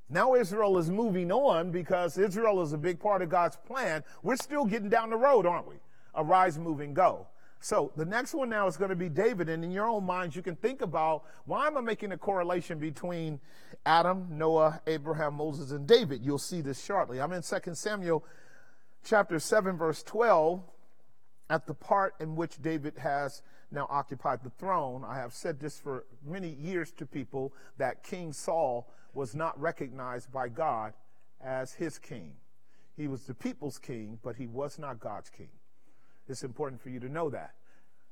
[0.09, 4.05] Now Israel is moving on because Israel is a big part of God's plan.
[4.23, 5.77] We're still getting down the road, aren't we?
[6.15, 7.27] Arise, move, and go.
[7.61, 9.49] So the next one now is going to be David.
[9.49, 12.79] And in your own minds, you can think about why am I making a correlation
[12.79, 13.41] between
[13.85, 16.25] Adam, Noah, Abraham, Moses, and David?
[16.25, 17.21] You'll see this shortly.
[17.21, 18.25] I'm in 2 Samuel
[19.03, 20.63] chapter 7, verse 12,
[21.49, 25.05] at the part in which David has now occupied the throne.
[25.07, 30.33] I have said this for many years to people that King Saul was not recognized
[30.33, 30.93] by God
[31.41, 32.35] as his king.
[32.97, 35.49] He was the people's king, but he was not God's king.
[36.29, 37.55] It's important for you to know that.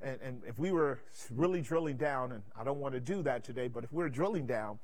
[0.00, 3.44] And, and if we were really drilling down, and I don't want to do that
[3.44, 4.78] today, but if we're drilling down,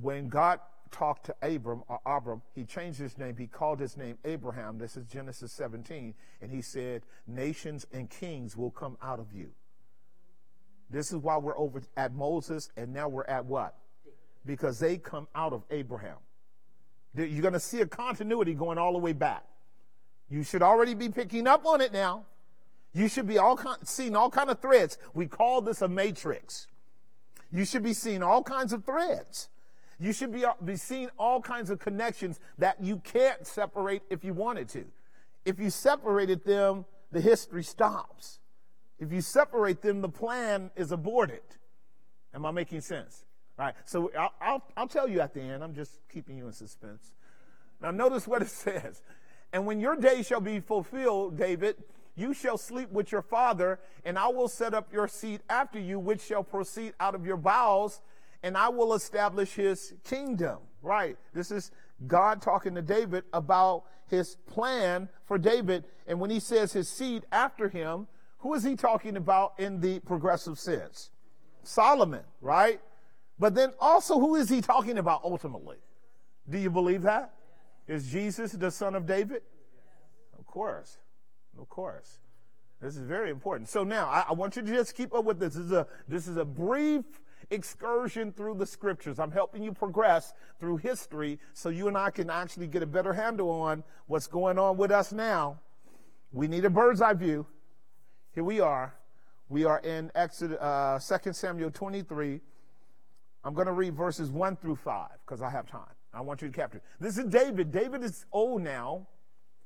[0.00, 3.36] when God talked to Abram or Abram, he changed his name.
[3.36, 4.78] He called his name Abraham.
[4.78, 6.14] This is Genesis 17.
[6.42, 9.50] And he said, Nations and kings will come out of you.
[10.90, 13.76] This is why we're over at Moses, and now we're at what?
[14.46, 16.16] Because they come out of Abraham.
[17.14, 19.44] You're going to see a continuity going all the way back.
[20.30, 22.26] You should already be picking up on it now.
[22.92, 24.98] You should be all seeing all kind of threads.
[25.14, 26.66] We call this a matrix.
[27.50, 29.48] You should be seeing all kinds of threads.
[30.00, 34.24] You should be, uh, be seeing all kinds of connections that you can't separate if
[34.24, 34.84] you wanted to.
[35.44, 38.38] If you separated them, the history stops.
[38.98, 41.42] If you separate them, the plan is aborted.
[42.34, 43.24] Am I making sense?
[43.58, 43.74] All right.
[43.84, 45.64] So I'll, I'll, I'll tell you at the end.
[45.64, 47.14] I'm just keeping you in suspense.
[47.80, 49.02] Now, notice what it says.
[49.52, 51.76] And when your day shall be fulfilled, David,
[52.14, 55.98] you shall sleep with your father, and I will set up your seat after you,
[55.98, 58.02] which shall proceed out of your bowels,
[58.42, 60.58] and I will establish his kingdom.
[60.82, 61.16] Right.
[61.34, 61.70] This is
[62.06, 65.84] God talking to David about his plan for David.
[66.06, 68.06] And when he says his seed after him,
[68.38, 71.10] who is he talking about in the progressive sense?
[71.62, 72.80] Solomon, right?
[73.38, 75.78] But then also, who is he talking about ultimately?
[76.48, 77.34] Do you believe that?
[77.86, 79.42] Is Jesus the son of David?
[80.38, 80.98] Of course.
[81.60, 82.18] Of course.
[82.80, 83.68] This is very important.
[83.68, 85.54] So now I, I, want you to just keep up with this.
[85.54, 87.04] This is a this is a brief
[87.50, 89.18] excursion through the scriptures.
[89.18, 93.12] I'm helping you progress through history so you and I can actually get a better
[93.12, 95.60] handle on what's going on with us now.
[96.32, 97.46] We need a bird's eye view.
[98.34, 98.94] Here we are.
[99.48, 102.40] We are in Exodus, uh, 2 Samuel 23.
[103.44, 105.94] I'm going to read verses 1 through 5 because I have time.
[106.12, 106.82] I want you to capture.
[107.00, 107.70] This is David.
[107.70, 109.06] David is old now,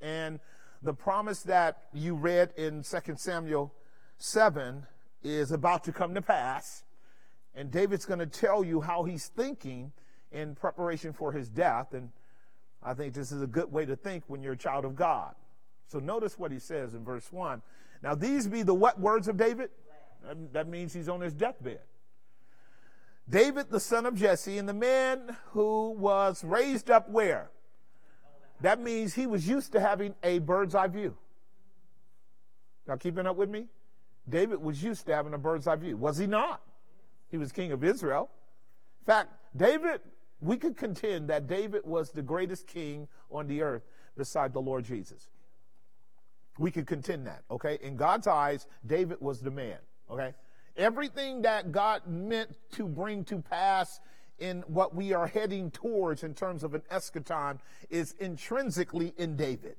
[0.01, 0.39] and
[0.83, 3.73] the promise that you read in 2 Samuel
[4.19, 4.87] 7
[5.23, 6.85] is about to come to pass.
[7.55, 9.93] And David's going to tell you how he's thinking
[10.31, 11.93] in preparation for his death.
[11.93, 12.11] And
[12.83, 15.35] I think this is a good way to think when you're a child of God.
[15.89, 17.61] So notice what he says in verse 1.
[18.03, 19.71] Now, these be the what words of David?
[20.53, 21.81] That means he's on his deathbed.
[23.29, 27.51] David, the son of Jesse, and the man who was raised up where?
[28.61, 31.17] That means he was used to having a bird's eye view.
[32.87, 33.67] Y'all keeping up with me?
[34.29, 35.97] David was used to having a bird's eye view.
[35.97, 36.63] Was he not?
[37.33, 38.31] He was king of Israel.
[39.01, 40.03] In fact, David,
[40.41, 43.83] we could contend that David was the greatest king on the earth
[44.17, 45.29] beside the Lord Jesus.
[46.59, 47.79] We could contend that, okay?
[47.83, 49.79] In God's eyes, David was the man,
[50.11, 50.35] okay?
[50.77, 53.99] Everything that God meant to bring to pass
[54.39, 59.77] in what we are heading towards in terms of an eschaton is intrinsically in David.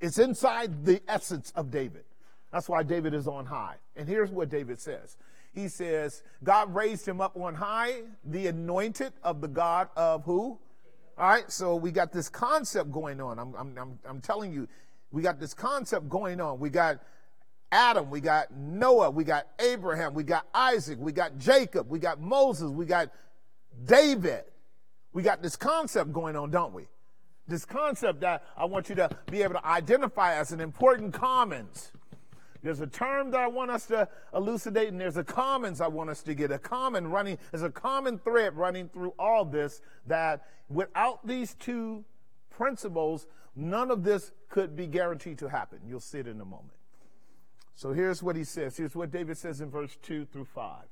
[0.00, 2.04] It's inside the essence of David.
[2.52, 3.76] That's why David is on high.
[3.94, 5.16] And here's what David says
[5.54, 10.58] he says, God raised him up on high, the anointed of the God of who?
[11.18, 13.38] All right, so we got this concept going on.
[13.38, 14.66] I'm, I'm, I'm, I'm telling you,
[15.10, 16.58] we got this concept going on.
[16.58, 17.00] We got
[17.70, 22.20] Adam, we got Noah, we got Abraham, we got Isaac, we got Jacob, we got
[22.20, 23.10] Moses, we got
[23.84, 24.44] David.
[25.12, 26.86] We got this concept going on, don't we?
[27.46, 31.92] This concept that I want you to be able to identify as an important commons.
[32.62, 36.10] There's a term that I want us to elucidate, and there's a commons I want
[36.10, 36.52] us to get.
[36.52, 42.04] A common running, there's a common thread running through all this that without these two
[42.50, 45.80] principles, none of this could be guaranteed to happen.
[45.86, 46.74] You'll see it in a moment.
[47.74, 48.76] So here's what he says.
[48.76, 50.84] Here's what David says in verse 2 through 5.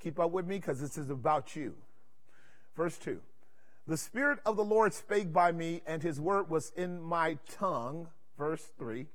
[0.00, 1.74] Keep up with me because this is about you.
[2.76, 3.20] Verse 2
[3.86, 8.08] The Spirit of the Lord spake by me, and his word was in my tongue.
[8.36, 9.06] Verse 3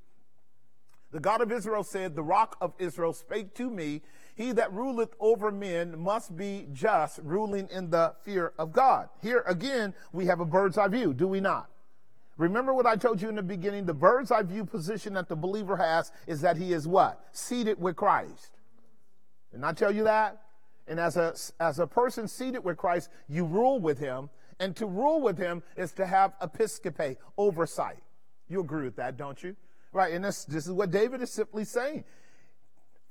[1.12, 4.02] the God of Israel said, The rock of Israel spake to me,
[4.36, 9.10] He that ruleth over men must be just, ruling in the fear of God.
[9.22, 11.70] Here again, we have a bird's eye view, do we not?
[12.38, 13.86] Remember what I told you in the beginning?
[13.86, 17.24] The bird's eye view position that the believer has is that he is what?
[17.34, 18.58] Seated with Christ.
[19.52, 20.42] Didn't I tell you that?
[20.88, 24.30] And as a, as a person seated with Christ, you rule with him.
[24.60, 28.02] And to rule with him is to have episcope, oversight.
[28.48, 29.56] You agree with that, don't you?
[29.94, 32.06] Right, and this, this is what David is simply saying.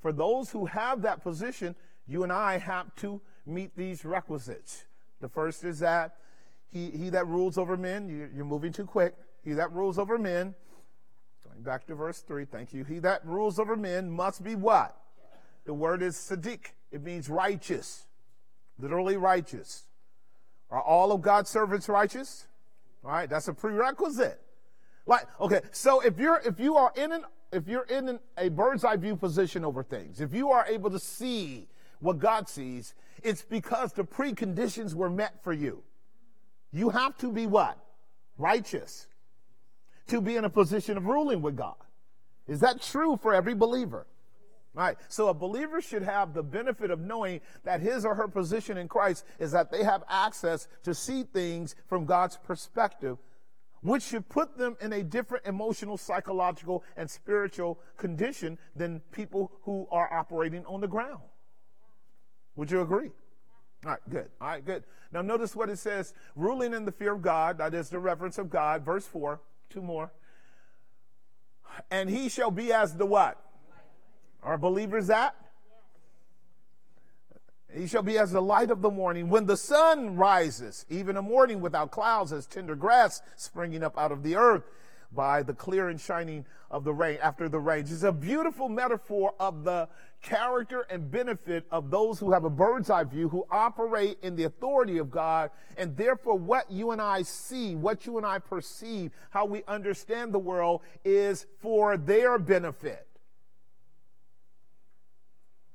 [0.01, 1.75] For those who have that position,
[2.07, 4.85] you and I have to meet these requisites.
[5.19, 6.15] The first is that
[6.71, 9.13] he, he that rules over men, you, you're moving too quick.
[9.43, 10.55] He that rules over men,
[11.47, 12.83] going back to verse 3, thank you.
[12.83, 14.97] He that rules over men must be what?
[15.65, 16.71] The word is sadiq.
[16.91, 18.05] It means righteous,
[18.79, 19.85] literally righteous.
[20.69, 22.47] Are all of God's servants righteous?
[23.03, 24.41] All right, that's a prerequisite.
[25.11, 28.47] Like, okay, so if you're if you are in an if you're in an, a
[28.47, 31.67] bird's eye view position over things, if you are able to see
[31.99, 35.83] what God sees, it's because the preconditions were met for you.
[36.71, 37.77] You have to be what?
[38.37, 39.07] Righteous.
[40.07, 41.75] To be in a position of ruling with God.
[42.47, 44.07] Is that true for every believer?
[44.73, 44.95] Right.
[45.09, 48.87] So a believer should have the benefit of knowing that his or her position in
[48.87, 53.17] Christ is that they have access to see things from God's perspective
[53.81, 59.87] which should put them in a different emotional, psychological, and spiritual condition than people who
[59.91, 61.21] are operating on the ground.
[62.55, 63.11] Would you agree?
[63.85, 64.29] All right, good.
[64.39, 64.83] All right, good.
[65.11, 68.37] Now notice what it says ruling in the fear of God, that is the reverence
[68.37, 68.85] of God.
[68.85, 70.11] Verse 4, two more.
[71.89, 73.41] And he shall be as the what?
[74.43, 75.35] Are believers that?
[77.73, 81.21] He shall be as the light of the morning when the sun rises, even a
[81.21, 84.63] morning without clouds, as tender grass springing up out of the earth
[85.13, 87.81] by the clear and shining of the rain after the rain.
[87.81, 89.89] It's a beautiful metaphor of the
[90.21, 94.45] character and benefit of those who have a bird's eye view, who operate in the
[94.45, 99.11] authority of God, and therefore what you and I see, what you and I perceive,
[99.31, 103.07] how we understand the world is for their benefit.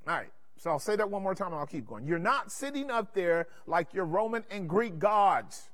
[0.07, 0.31] All right.
[0.67, 2.09] So I'll say that one more time and I'll keep going.
[2.09, 5.71] You're not sitting up there like your Roman and Greek gods.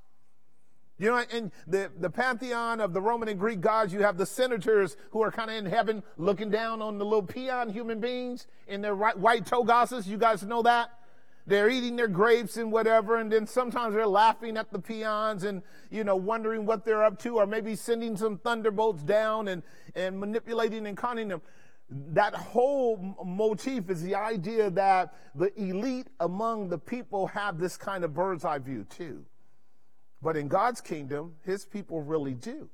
[0.98, 4.26] You know, in the, the pantheon of the Roman and Greek gods, you have the
[4.26, 8.46] senators who are kind of in heaven looking down on the little peon human beings
[8.68, 10.06] in their white togases.
[10.06, 10.90] You guys know that?
[11.46, 15.62] They're eating their grapes and whatever, and then sometimes they're laughing at the peons and,
[15.90, 19.62] you know, wondering what they're up to, or maybe sending some thunderbolts down and,
[19.94, 21.40] and manipulating and conning them
[22.12, 28.04] that whole motif is the idea that the elite among the people have this kind
[28.04, 29.24] of bird's eye view too.
[30.22, 32.70] But in God's kingdom, his people really do.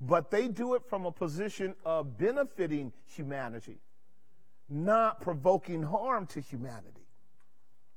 [0.00, 3.78] But they do it from a position of benefiting humanity,
[4.68, 7.06] not provoking harm to humanity.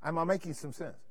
[0.02, 1.07] Am I making some sense?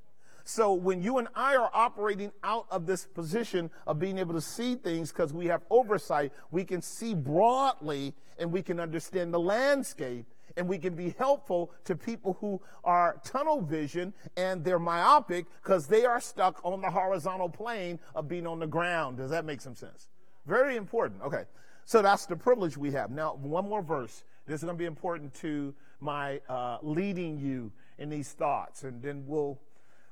[0.47, 4.39] So when you and I are operating out of this position of being able to
[4.39, 9.41] see things because we have oversight, we can see broadly and we can understand the
[9.41, 10.25] landscape
[10.55, 15.85] and we can be helpful to people who are tunnel vision and they're myopic because
[15.85, 19.17] they are stuck on the horizontal plane of being on the ground.
[19.17, 20.07] Does that make some sense?
[20.45, 21.23] Very important.
[21.23, 21.43] Okay.
[21.83, 23.11] So that's the privilege we have.
[23.11, 24.23] Now, one more verse.
[24.45, 29.01] This is going to be important to my uh, leading you in these thoughts, and
[29.01, 29.59] then we'll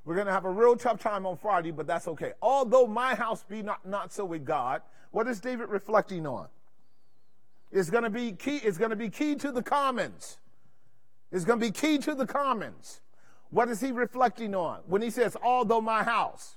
[0.06, 2.34] we're going to have a real tough time on Friday, but that's okay.
[2.42, 4.82] Although my house be not, not so with God,
[5.12, 6.48] what is David reflecting on?
[7.72, 8.58] It's going to be key.
[8.58, 10.38] It's going to be key to the commons.
[11.32, 13.02] It's going to be key to the commons.
[13.50, 16.56] What is he reflecting on when he says, although my house,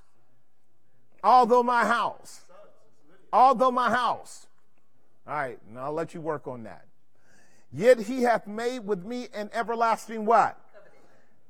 [1.23, 2.41] although my house,
[3.33, 4.47] although my house.
[5.27, 6.85] All right, now I'll let you work on that.
[7.71, 10.59] Yet he hath made with me an everlasting what?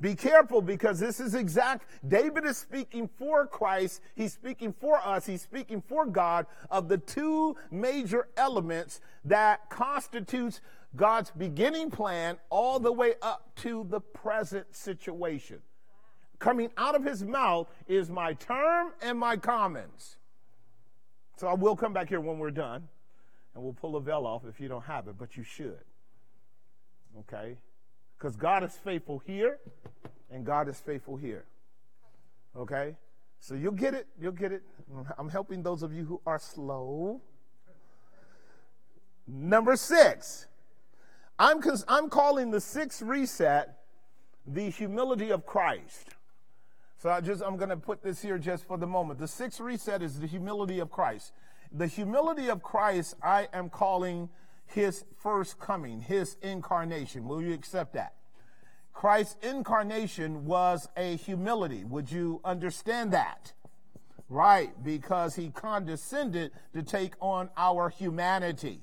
[0.02, 1.86] Be careful because this is exact.
[2.08, 4.02] David is speaking for Christ.
[4.16, 5.26] He's speaking for us.
[5.26, 10.62] He's speaking for God of the two major elements that constitutes
[10.96, 15.60] God's beginning plan all the way up to the present situation.
[16.40, 20.16] Coming out of his mouth is my term and my commons.
[21.36, 22.88] So I will come back here when we're done
[23.54, 25.84] and we'll pull the veil off if you don't have it, but you should.
[27.20, 27.58] Okay?
[28.20, 29.60] Because God is faithful here
[30.30, 31.46] and God is faithful here.
[32.56, 32.96] Okay?
[33.40, 34.08] So you'll get it.
[34.20, 34.62] You'll get it.
[35.18, 37.22] I'm helping those of you who are slow.
[39.26, 40.48] Number six.
[41.38, 43.78] I'm, cons- I'm calling the sixth reset
[44.46, 46.10] the humility of Christ.
[46.98, 49.20] So I just I'm going to put this here just for the moment.
[49.20, 51.32] The sixth reset is the humility of Christ.
[51.72, 54.28] The humility of Christ I am calling
[54.70, 57.28] his first coming, his incarnation.
[57.28, 58.14] Will you accept that?
[58.94, 61.84] Christ's incarnation was a humility.
[61.86, 63.54] Would you understand that?
[64.28, 68.82] Right, because he condescended to take on our humanity.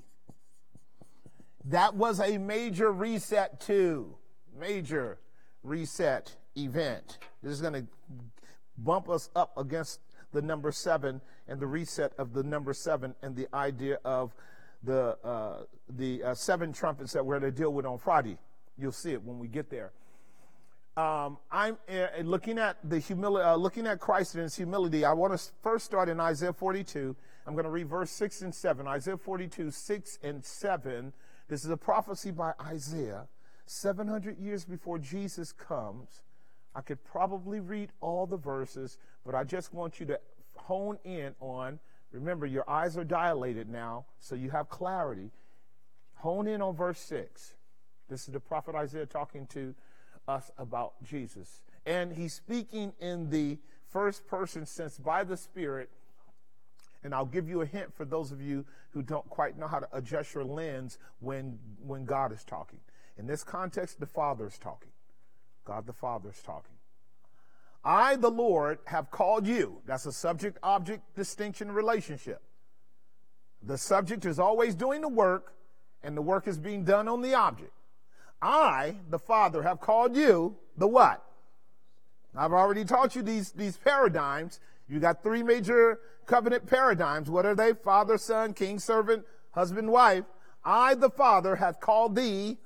[1.66, 4.16] That was a major reset, too.
[4.58, 5.18] Major
[5.62, 7.18] reset event.
[7.42, 7.86] This is going to
[8.78, 10.00] bump us up against
[10.32, 14.34] the number seven and the reset of the number seven and the idea of
[14.86, 15.64] the uh,
[15.96, 18.38] the uh, seven trumpets that we're going to deal with on Friday.
[18.78, 19.92] You'll see it when we get there.
[20.96, 25.04] Um, I'm uh, looking at the humility, uh, looking at Christ and his humility.
[25.04, 27.14] I want to first start in Isaiah 42.
[27.46, 28.86] I'm going to read verse 6 and 7.
[28.86, 31.12] Isaiah 42, 6 and 7.
[31.48, 33.26] This is a prophecy by Isaiah
[33.66, 36.22] 700 years before Jesus comes.
[36.74, 40.20] I could probably read all the verses, but I just want you to
[40.54, 41.78] hone in on
[42.16, 45.30] Remember, your eyes are dilated now, so you have clarity.
[46.16, 47.54] Hone in on verse 6.
[48.08, 49.74] This is the prophet Isaiah talking to
[50.26, 51.62] us about Jesus.
[51.84, 53.58] And he's speaking in the
[53.90, 55.90] first person sense by the Spirit.
[57.04, 59.78] And I'll give you a hint for those of you who don't quite know how
[59.78, 62.80] to adjust your lens when, when God is talking.
[63.18, 64.90] In this context, the Father is talking.
[65.64, 66.75] God the Father is talking.
[67.86, 69.80] I, the Lord, have called you.
[69.86, 72.42] That's a subject object distinction relationship.
[73.62, 75.54] The subject is always doing the work,
[76.02, 77.70] and the work is being done on the object.
[78.42, 81.22] I, the Father, have called you the what?
[82.36, 84.58] I've already taught you these, these paradigms.
[84.88, 87.30] You got three major covenant paradigms.
[87.30, 87.72] What are they?
[87.72, 90.24] Father, son, king, servant, husband, wife.
[90.64, 92.58] I, the Father, have called thee,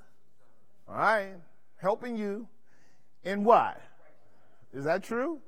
[0.88, 1.34] all right,
[1.76, 2.48] helping you
[3.22, 3.78] in what?
[4.72, 5.40] Is that true?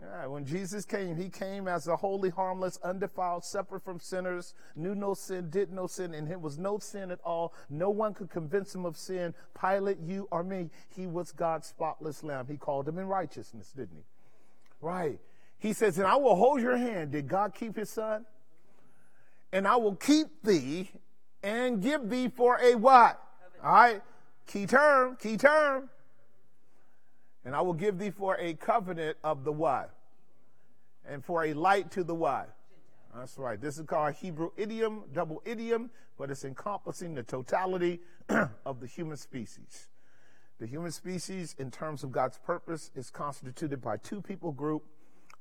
[0.00, 4.94] Yeah, when Jesus came, he came as a holy, harmless, undefiled, separate from sinners, knew
[4.94, 7.54] no sin, did no sin, and him was no sin at all.
[7.70, 9.32] No one could convince him of sin.
[9.58, 10.70] Pilate, you or me.
[10.88, 12.46] He was God's spotless lamb.
[12.48, 14.04] He called him in righteousness, didn't he?
[14.80, 15.20] Right.
[15.58, 17.12] He says, and I will hold your hand.
[17.12, 18.26] Did God keep his son?
[19.52, 20.90] And I will keep thee
[21.44, 23.22] and give thee for a what?
[23.62, 24.02] All right.
[24.48, 25.88] Key term, key term.
[27.44, 29.94] And I will give thee for a covenant of the what?
[31.08, 32.54] And for a light to the what?
[33.14, 33.60] That's right.
[33.60, 38.00] This is called Hebrew idiom, double idiom, but it's encompassing the totality
[38.64, 39.88] of the human species.
[40.58, 44.84] The human species, in terms of God's purpose, is constituted by two people group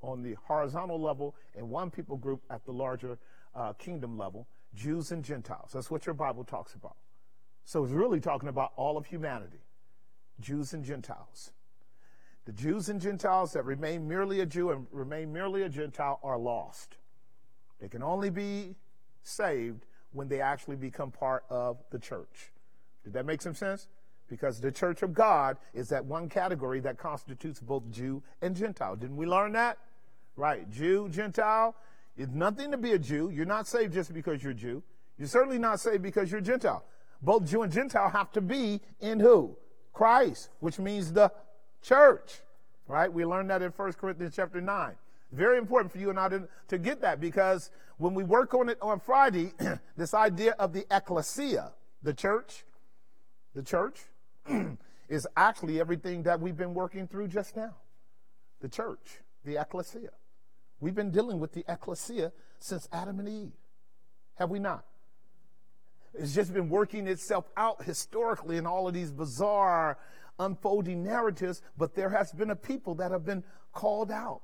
[0.01, 3.19] on the horizontal level and one people group at the larger
[3.55, 5.71] uh, kingdom level, Jews and Gentiles.
[5.73, 6.95] That's what your Bible talks about.
[7.63, 9.61] So it's really talking about all of humanity,
[10.39, 11.51] Jews and Gentiles.
[12.51, 16.37] The Jews and Gentiles that remain merely a Jew and remain merely a Gentile are
[16.37, 16.97] lost.
[17.79, 18.75] They can only be
[19.23, 22.51] saved when they actually become part of the church.
[23.05, 23.87] Did that make some sense?
[24.27, 28.97] Because the church of God is that one category that constitutes both Jew and Gentile.
[28.97, 29.77] Didn't we learn that?
[30.35, 30.69] Right.
[30.69, 31.73] Jew, Gentile.
[32.17, 33.29] It's nothing to be a Jew.
[33.29, 34.83] You're not saved just because you're Jew.
[35.17, 36.83] You're certainly not saved because you're Gentile.
[37.21, 39.55] Both Jew and Gentile have to be in who?
[39.93, 41.31] Christ, which means the
[41.81, 42.41] church,
[42.87, 43.11] right?
[43.11, 44.95] We learned that in 1 Corinthians chapter 9.
[45.31, 48.69] Very important for you and I to, to get that because when we work on
[48.69, 49.53] it on Friday,
[49.97, 51.71] this idea of the ecclesia,
[52.03, 52.65] the church,
[53.55, 54.01] the church,
[55.09, 57.75] is actually everything that we've been working through just now.
[58.61, 60.09] The church, the ecclesia.
[60.79, 63.51] We've been dealing with the ecclesia since Adam and Eve.
[64.35, 64.85] Have we not?
[66.13, 69.97] It's just been working itself out historically in all of these bizarre
[70.41, 74.41] unfolding narratives, but there has been a people that have been called out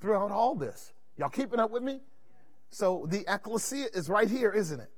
[0.00, 0.92] throughout all this.
[1.16, 2.00] Y'all keeping up with me?
[2.70, 4.90] So the ecclesia is right here, isn't it?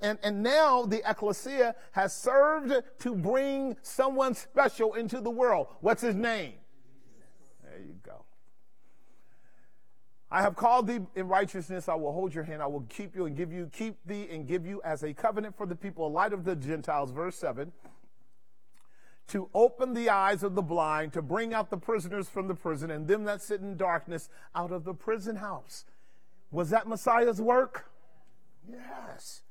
[0.00, 5.68] And, and now the ecclesia has served to bring someone special into the world.
[5.80, 6.54] What's his name?
[7.62, 8.24] There you go.
[10.30, 11.88] I have called thee in righteousness.
[11.88, 12.62] I will hold your hand.
[12.62, 15.56] I will keep you and give you, keep thee and give you as a covenant
[15.56, 17.10] for the people, a light of the Gentiles.
[17.10, 17.70] Verse 7
[19.30, 22.90] to open the eyes of the blind, to bring out the prisoners from the prison,
[22.90, 25.84] and them that sit in darkness out of the prison house.
[26.50, 27.90] Was that Messiah's work?
[28.68, 29.42] Yes.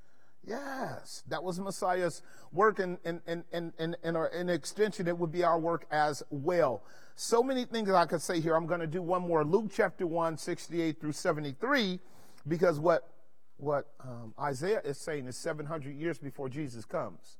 [0.45, 1.23] Yes.
[1.27, 2.21] That was Messiah's
[2.51, 6.83] work, and in, our, in extension, it would be our work as well.
[7.15, 8.55] So many things I could say here.
[8.55, 9.45] I'm going to do one more.
[9.45, 11.99] Luke chapter 1, 68 through 73,
[12.47, 13.09] because what,
[13.57, 17.37] what um, Isaiah is saying is 700 years before Jesus comes.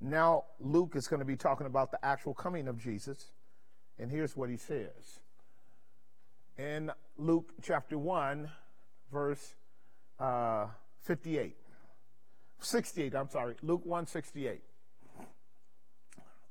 [0.00, 3.32] Now, Luke is going to be talking about the actual coming of Jesus.
[3.98, 5.20] And here's what he says
[6.58, 8.50] in Luke chapter 1,
[9.12, 9.54] verse
[10.18, 10.66] uh,
[11.02, 11.56] 58.
[12.60, 13.54] 68, I'm sorry.
[13.62, 14.60] Luke 1 68.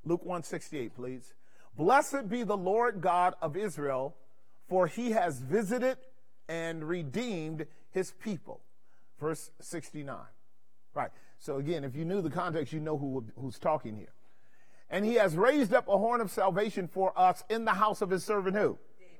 [0.05, 1.33] Luke 1 68, please.
[1.77, 4.15] Blessed be the Lord God of Israel,
[4.67, 5.97] for he has visited
[6.47, 8.61] and redeemed his people.
[9.19, 10.15] Verse 69.
[10.93, 11.09] Right.
[11.43, 14.13] So again, if you knew the context, you know who, who's talking here.
[14.89, 18.09] And he has raised up a horn of salvation for us in the house of
[18.09, 18.77] his servant who?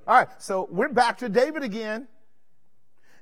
[0.07, 2.07] All right, so we're back to David again.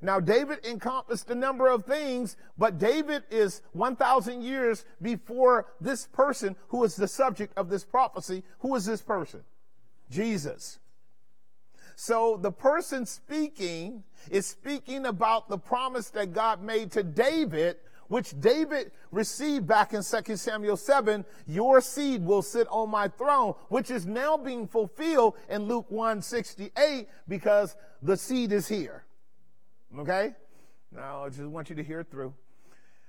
[0.02, 6.54] Now, David encompassed a number of things, but David is 1,000 years before this person
[6.68, 8.44] who is the subject of this prophecy.
[8.60, 9.40] Who is this person?
[10.10, 10.78] Jesus.
[11.96, 17.78] So the person speaking is speaking about the promise that God made to David
[18.12, 23.54] which David received back in 2 Samuel 7, your seed will sit on my throne,
[23.70, 29.04] which is now being fulfilled in Luke 168 because the seed is here.
[29.98, 30.34] Okay?
[30.94, 32.34] Now, I just want you to hear it through.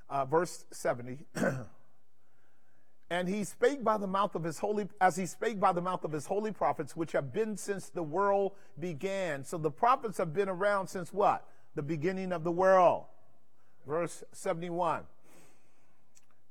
[0.09, 1.19] Uh, verse 70.
[3.09, 6.05] and he spake by the mouth of his holy, as he spake by the mouth
[6.05, 9.43] of his holy prophets, which have been since the world began.
[9.43, 11.45] So the prophets have been around since what?
[11.75, 13.03] The beginning of the world
[13.87, 15.03] verse 71.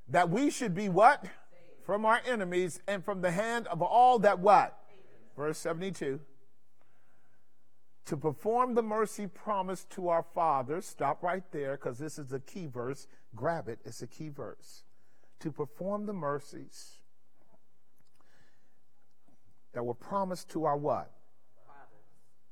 [0.08, 1.24] That we should be what?
[1.84, 4.78] From our enemies and from the hand of all that what?
[5.36, 6.20] Verse 72.
[8.06, 10.86] To perform the mercy promised to our fathers.
[10.86, 13.06] Stop right there because this is a key verse.
[13.34, 13.78] Grab it.
[13.84, 14.82] It's a key verse.
[15.40, 16.98] To perform the mercies
[19.72, 21.10] that were promised to our what?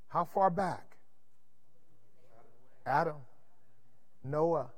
[0.09, 0.97] How far back?
[2.87, 3.17] Adam.
[4.25, 4.71] Noah,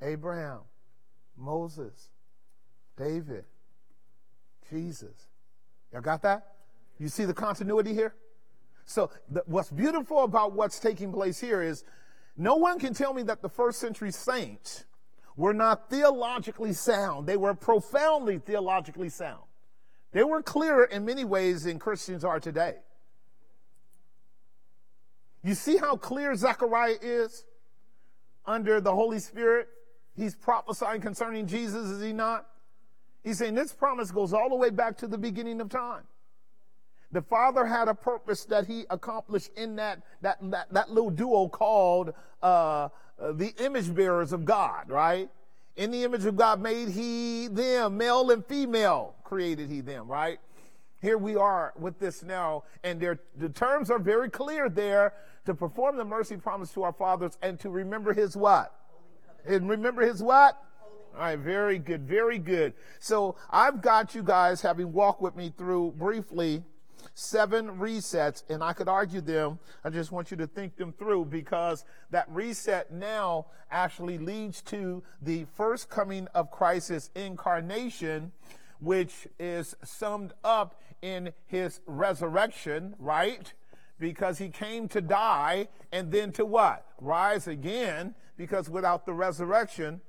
[0.00, 0.60] Abraham,
[1.36, 2.08] Moses,
[2.96, 3.44] David,
[4.70, 5.28] Jesus.
[5.92, 6.54] Y'all got that?
[6.98, 8.14] You see the continuity here?
[8.84, 11.84] So, the, what's beautiful about what's taking place here is
[12.36, 14.84] no one can tell me that the first century saints
[15.36, 17.26] were not theologically sound.
[17.26, 19.42] They were profoundly theologically sound.
[20.12, 22.76] They were clearer in many ways than Christians are today.
[25.42, 27.44] You see how clear Zechariah is
[28.48, 29.68] under the Holy Spirit?
[30.16, 32.46] He's prophesying concerning Jesus, is he not?
[33.22, 36.02] He's saying this promise goes all the way back to the beginning of time.
[37.12, 41.48] The Father had a purpose that He accomplished in that that that, that little duo
[41.48, 42.88] called uh,
[43.20, 45.28] uh, the image bearers of God, right?
[45.76, 50.38] In the image of God made He them, male and female created He them, right?
[51.00, 55.14] Here we are with this now, and the terms are very clear there
[55.48, 58.70] to perform the mercy promise to our fathers and to remember His what?
[59.46, 60.62] And remember His what?
[61.14, 62.74] All right, very good, very good.
[63.00, 66.62] So I've got you guys having walked with me through briefly
[67.14, 69.58] seven resets, and I could argue them.
[69.82, 75.02] I just want you to think them through because that reset now actually leads to
[75.22, 78.32] the first coming of Christ's incarnation,
[78.80, 83.54] which is summed up in his resurrection, right?
[83.98, 86.86] Because he came to die and then to what?
[87.00, 90.00] Rise again, because without the resurrection,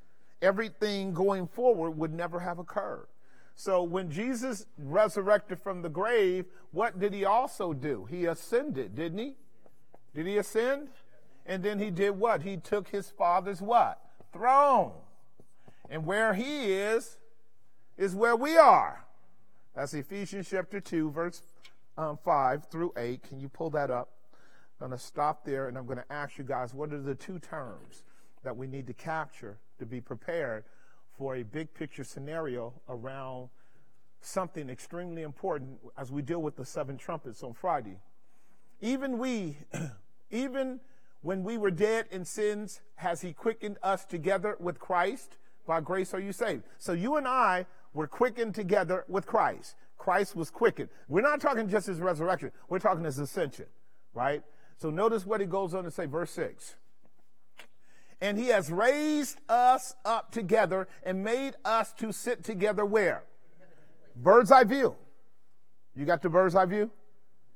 [0.41, 3.07] everything going forward would never have occurred.
[3.55, 8.07] So when Jesus resurrected from the grave, what did he also do?
[8.09, 9.35] He ascended, didn't he?
[10.15, 10.89] Did he ascend?
[11.45, 12.43] And then he did what?
[12.43, 13.99] He took his father's what?
[14.31, 14.93] Throne.
[15.89, 17.17] And where he is,
[17.97, 19.03] is where we are.
[19.75, 21.41] That's Ephesians chapter 2, verse
[21.99, 23.21] um, 5 through 8.
[23.21, 24.09] Can you pull that up?
[24.81, 27.15] I'm going to stop there and I'm going to ask you guys what are the
[27.15, 28.03] two terms
[28.43, 30.63] that we need to capture to be prepared
[31.17, 33.49] for a big picture scenario around
[34.21, 37.97] something extremely important as we deal with the seven trumpets on Friday.
[38.79, 39.57] Even we,
[40.31, 40.79] even
[41.21, 45.35] when we were dead in sins, has he quickened us together with Christ?
[45.67, 46.63] By grace are you saved.
[46.77, 49.75] So you and I were quickened together with Christ.
[49.97, 50.89] Christ was quickened.
[51.07, 52.51] We're not talking just his resurrection.
[52.69, 53.65] We're talking his ascension,
[54.13, 54.43] right?
[54.77, 56.75] So notice what he goes on to say, verse 6
[58.21, 63.23] and he has raised us up together and made us to sit together where?
[64.15, 64.95] Bird's eye view.
[65.95, 66.91] You got the bird's eye view?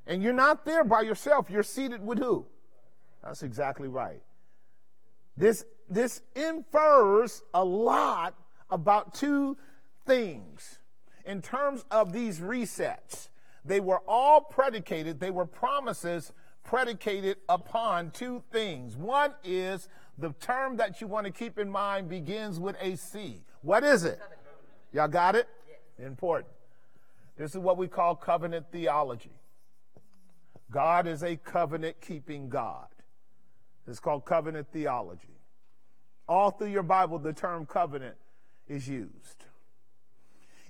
[0.08, 1.50] And you're not there by yourself.
[1.50, 2.46] You're seated with who?
[3.24, 4.22] That's exactly right.
[5.36, 8.36] This, this infers a lot
[8.70, 9.58] about two
[10.06, 10.80] things
[11.26, 13.30] in terms of these resets.
[13.66, 16.34] They were all predicated, they were promises
[16.64, 18.96] predicated upon two things.
[18.96, 23.44] One is the term that you want to keep in mind begins with a C.
[23.62, 24.20] What is it?
[24.92, 25.48] Y'all got it?
[26.00, 26.52] Important.
[27.38, 29.32] This is what we call covenant theology.
[30.72, 32.88] God is a covenant keeping God.
[33.88, 35.40] It's called covenant theology.
[36.28, 38.16] All through your Bible, the term covenant
[38.68, 39.46] is used.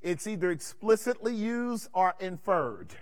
[0.04, 2.94] It's either explicitly used or inferred.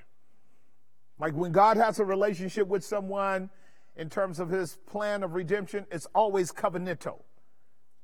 [1.20, 3.49] Like when God has a relationship with someone,
[3.95, 7.20] in terms of his plan of redemption, it's always covenantal.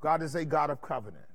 [0.01, 1.25] God is a God of covenant.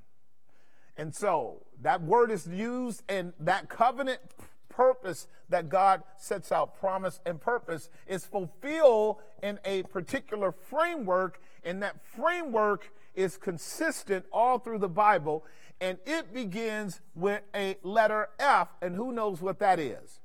[0.97, 4.21] And so that word is used, and that covenant
[4.69, 11.83] purpose that God sets out, promise and purpose, is fulfilled in a particular framework, and
[11.83, 15.45] that framework is consistent all through the Bible,
[15.81, 20.21] and it begins with a letter F, and who knows what that is?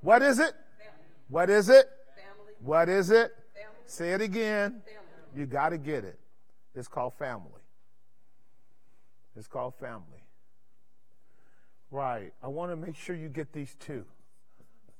[0.00, 0.52] What is it?
[1.28, 1.88] What is it?
[2.60, 3.32] What is it?
[3.86, 4.82] Say it again.
[5.36, 6.18] You got to get it.
[6.74, 7.50] It's called family.
[9.36, 10.24] It's called family.
[11.90, 12.32] Right.
[12.42, 14.04] I want to make sure you get these two.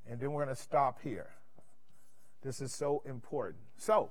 [0.09, 1.31] And then we're going to stop here.
[2.43, 3.63] This is so important.
[3.79, 4.11] So,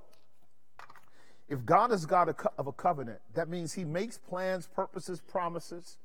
[1.49, 5.97] if God is God of a covenant, that means He makes plans, purposes, promises,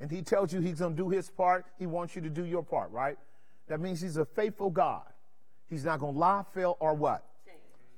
[0.00, 1.66] and He tells you He's going to do His part.
[1.78, 3.18] He wants you to do your part, right?
[3.68, 5.04] That means He's a faithful God.
[5.68, 7.24] He's not going to lie, fail, or what?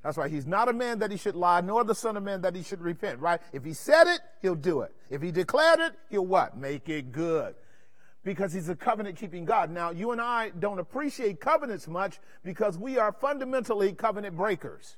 [0.06, 0.30] That's right.
[0.30, 2.62] He's not a man that he should lie, nor the son of man that he
[2.62, 3.40] should repent, right?
[3.52, 4.94] If he said it, he'll do it.
[5.10, 6.56] If he declared it, he'll what?
[6.56, 7.56] Make it good.
[8.22, 9.68] Because he's a covenant keeping God.
[9.68, 14.96] Now, you and I don't appreciate covenants much because we are fundamentally covenant breakers.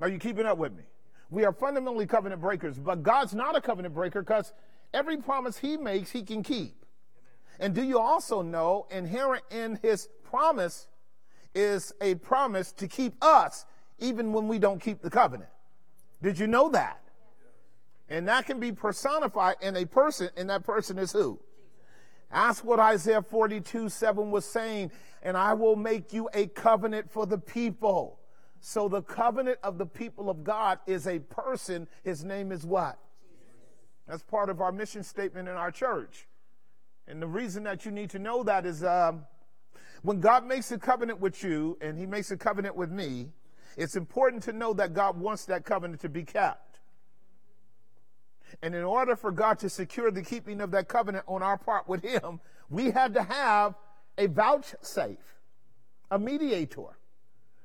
[0.00, 0.84] Are you keeping up with me?
[1.30, 4.52] We are fundamentally covenant breakers, but God's not a covenant breaker because
[4.94, 6.84] every promise he makes, he can keep.
[7.60, 10.86] And do you also know, inherent in his promise
[11.54, 13.66] is a promise to keep us
[13.98, 15.50] even when we don't keep the covenant.
[16.22, 17.00] Did you know that?
[18.08, 21.38] And that can be personified in a person, and that person is who?
[22.30, 24.92] Ask what Isaiah 42 7 was saying,
[25.22, 28.18] and I will make you a covenant for the people.
[28.60, 31.86] So the covenant of the people of God is a person.
[32.02, 32.98] His name is what?
[34.06, 36.26] That's part of our mission statement in our church.
[37.06, 39.24] And the reason that you need to know that is um,
[40.02, 43.28] when God makes a covenant with you and he makes a covenant with me,
[43.76, 46.80] it's important to know that God wants that covenant to be kept.
[48.62, 51.88] And in order for God to secure the keeping of that covenant on our part
[51.88, 52.40] with him,
[52.70, 53.74] we had to have
[54.16, 55.36] a vouchsafe,
[56.10, 56.98] a mediator,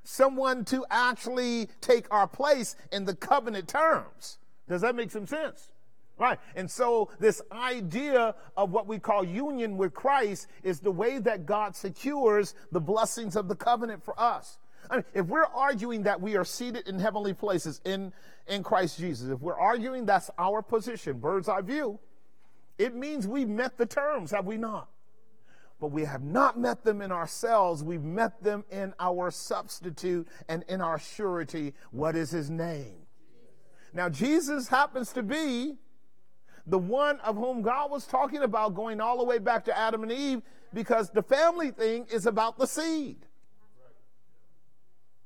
[0.03, 4.37] someone to actually take our place in the covenant terms.
[4.67, 5.69] Does that make some sense?
[6.17, 6.39] Right.
[6.55, 11.45] And so this idea of what we call union with Christ is the way that
[11.45, 14.59] God secures the blessings of the covenant for us.
[14.89, 18.13] I mean, if we're arguing that we are seated in heavenly places in,
[18.47, 21.99] in Christ Jesus, if we're arguing that's our position, bird's eye view,
[22.77, 24.89] it means we met the terms, have we not?
[25.84, 27.84] But we have not met them in ourselves.
[27.84, 31.73] We've met them in our substitute and in our surety.
[31.91, 32.99] What is his name?
[33.93, 35.75] Now, Jesus happens to be
[36.65, 40.03] the one of whom God was talking about going all the way back to Adam
[40.03, 40.41] and Eve
[40.73, 43.17] because the family thing is about the seed.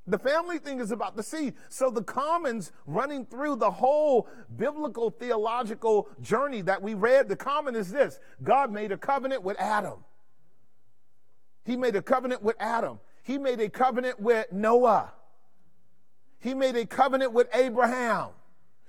[0.08, 1.54] The family thing is about the seed.
[1.70, 7.76] So the commons running through the whole biblical theological journey that we read, the common
[7.76, 10.04] is this God made a covenant with Adam.
[11.68, 13.02] He made a covenant with Adam.
[13.24, 15.12] He made a covenant with Noah.
[16.40, 18.30] He made a covenant with Abraham.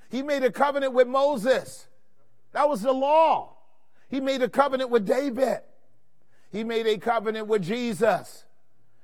[0.08, 1.88] He made a covenant with Moses.
[2.52, 3.56] That was the law.
[4.08, 5.58] He made a covenant with David.
[6.52, 8.44] He made a covenant with Jesus.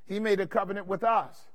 [0.07, 1.51] He made a covenant with us.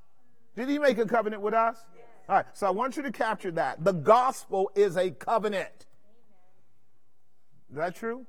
[0.58, 1.86] Did he make a covenant with us?
[2.28, 3.82] All right, so I want you to capture that.
[3.82, 5.88] The gospel is a covenant.
[7.70, 8.26] Is that true?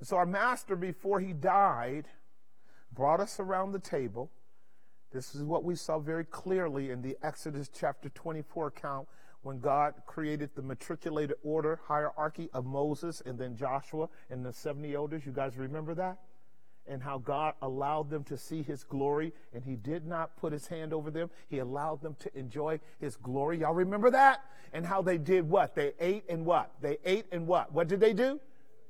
[0.00, 2.08] So our master, before he died,
[2.96, 4.30] brought us around the table.
[5.12, 9.06] This is what we saw very clearly in the Exodus chapter 24 account
[9.42, 14.94] when God created the matriculated order hierarchy of Moses and then Joshua and the 70
[14.94, 15.24] elders.
[15.24, 16.18] You guys remember that?
[16.88, 20.66] And how God allowed them to see his glory and he did not put his
[20.66, 21.30] hand over them.
[21.48, 23.60] He allowed them to enjoy his glory.
[23.60, 24.42] Y'all remember that?
[24.72, 25.74] And how they did what?
[25.74, 26.72] They ate and what?
[26.80, 27.72] They ate and what?
[27.72, 28.40] What did they do?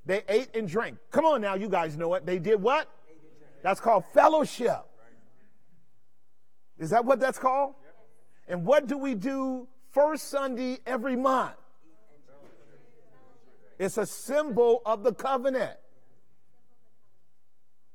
[0.07, 0.99] They ate and drank.
[1.11, 2.25] Come on now, you guys know it.
[2.25, 2.89] They did what?
[3.67, 4.85] That's called fellowship.
[6.79, 7.75] Is that what that's called?
[8.47, 11.57] And what do we do first Sunday every month.
[13.81, 15.73] It's a symbol of the covenant.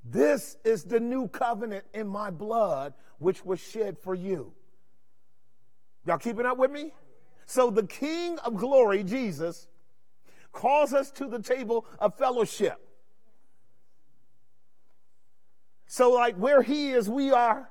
[0.03, 4.51] This is the new covenant in my blood, which was shed for you.
[6.05, 6.91] Y'all keeping up with me?
[7.45, 9.69] So the King of glory, Jesus,
[10.51, 12.90] calls us to the table of fellowship.
[15.91, 17.69] So, like where he is, we are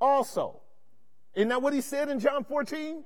[0.00, 0.62] also.
[1.34, 3.04] Isn't that what he said in John 14?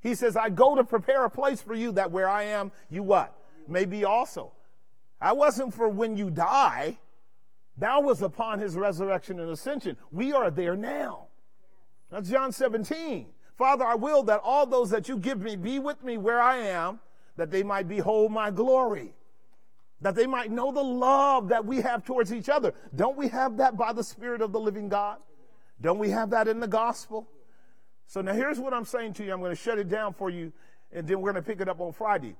[0.00, 3.02] He says, I go to prepare a place for you that where I am, you
[3.02, 3.36] what?
[3.66, 4.52] May be also.
[5.20, 6.98] I wasn't for when you die.
[7.78, 9.96] That was upon his resurrection and ascension.
[10.12, 11.26] We are there now.
[12.12, 13.26] That's John 17.
[13.58, 16.58] Father, I will that all those that you give me be with me where I
[16.58, 17.00] am,
[17.36, 19.14] that they might behold my glory,
[20.04, 22.74] that they might know the love that we have towards each other.
[22.94, 25.16] Don't we have that by the Spirit of the living God?
[25.80, 27.26] Don't we have that in the gospel?
[28.06, 29.32] So now here's what I'm saying to you.
[29.32, 30.52] I'm going to shut it down for you,
[30.92, 32.36] and then we're going to pick it up on Friday.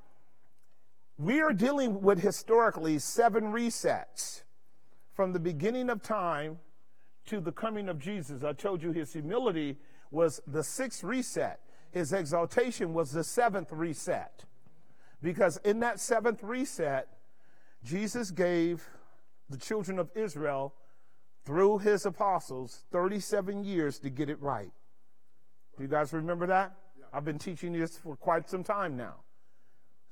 [1.16, 4.42] We are dealing with historically seven resets
[5.14, 6.58] from the beginning of time
[7.28, 8.44] to the coming of Jesus.
[8.44, 9.78] I told you his humility
[10.10, 11.60] was the sixth reset,
[11.92, 14.44] his exaltation was the seventh reset.
[15.22, 17.08] Because in that seventh reset,
[17.84, 18.88] Jesus gave
[19.50, 20.74] the children of Israel,
[21.44, 24.70] through his apostles, 37 years to get it right.
[25.76, 26.74] Do you guys remember that?
[26.98, 27.04] Yeah.
[27.12, 29.16] I've been teaching this for quite some time now.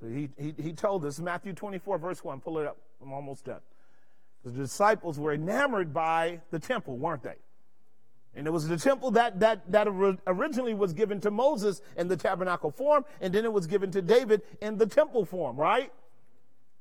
[0.01, 2.77] So he, he, he told us, Matthew 24, verse 1, pull it up.
[3.01, 3.61] I'm almost done.
[4.45, 7.37] The disciples were enamored by the temple, weren't they?
[8.35, 9.87] And it was the temple that, that, that
[10.27, 14.03] originally was given to Moses in the tabernacle form, and then it was given to
[14.03, 15.93] David in the temple form, right?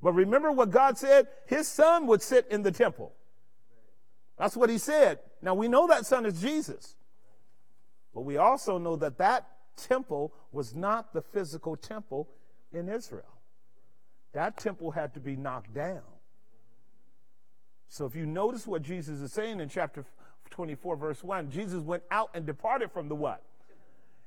[0.01, 1.27] But remember what God said?
[1.45, 3.13] His son would sit in the temple.
[4.37, 5.19] That's what he said.
[5.41, 6.95] Now we know that son is Jesus.
[8.13, 9.47] But we also know that that
[9.77, 12.27] temple was not the physical temple
[12.73, 13.39] in Israel.
[14.33, 16.01] That temple had to be knocked down.
[17.87, 20.05] So if you notice what Jesus is saying in chapter
[20.49, 23.43] 24, verse 1, Jesus went out and departed from the what?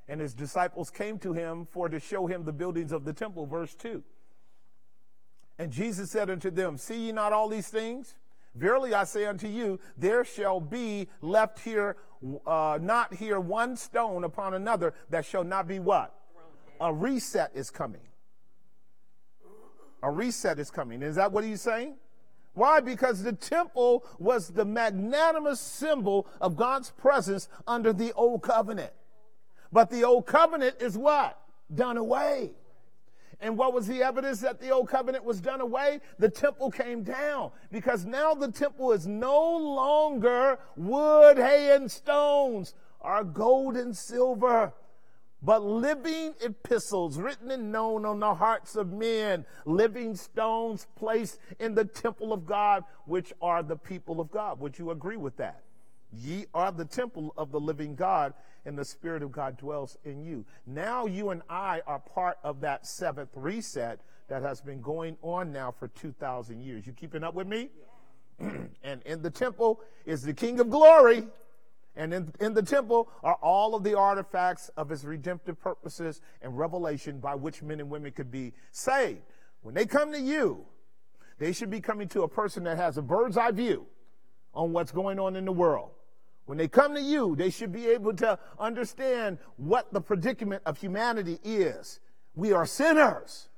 [0.06, 3.46] And his disciples came to him for to show him the buildings of the temple,
[3.46, 4.02] verse 2.
[5.58, 8.14] And Jesus said unto them, See ye not all these things?
[8.54, 11.96] Verily I say unto you, there shall be left here,
[12.46, 16.14] uh, not here one stone upon another that shall not be what?
[16.80, 18.00] A reset is coming.
[20.02, 21.02] A reset is coming.
[21.02, 21.94] Is that what he's saying?
[22.52, 22.80] Why?
[22.80, 28.92] Because the temple was the magnanimous symbol of God's presence under the old covenant.
[29.72, 31.40] But the old covenant is what?
[31.74, 32.52] Done away.
[33.44, 36.00] And what was the evidence that the old covenant was done away?
[36.18, 42.72] The temple came down because now the temple is no longer wood, hay, and stones
[43.00, 44.72] or gold and silver,
[45.42, 51.74] but living epistles written and known on the hearts of men, living stones placed in
[51.74, 54.58] the temple of God, which are the people of God.
[54.58, 55.60] Would you agree with that?
[56.10, 58.32] Ye are the temple of the living God,
[58.64, 60.44] and the Spirit of God dwells in you.
[60.66, 65.52] Now you and I are part of that seventh reset that has been going on
[65.52, 66.86] now for 2,000 years.
[66.86, 67.70] You keeping up with me?
[68.82, 71.24] and in the temple is the King of glory.
[71.96, 76.58] And in, in the temple are all of the artifacts of his redemptive purposes and
[76.58, 79.22] revelation by which men and women could be saved.
[79.62, 80.64] When they come to you,
[81.38, 83.86] they should be coming to a person that has a bird's eye view
[84.52, 85.90] on what's going on in the world.
[86.46, 90.78] When they come to you, they should be able to understand what the predicament of
[90.78, 92.00] humanity is.
[92.34, 93.48] We are sinners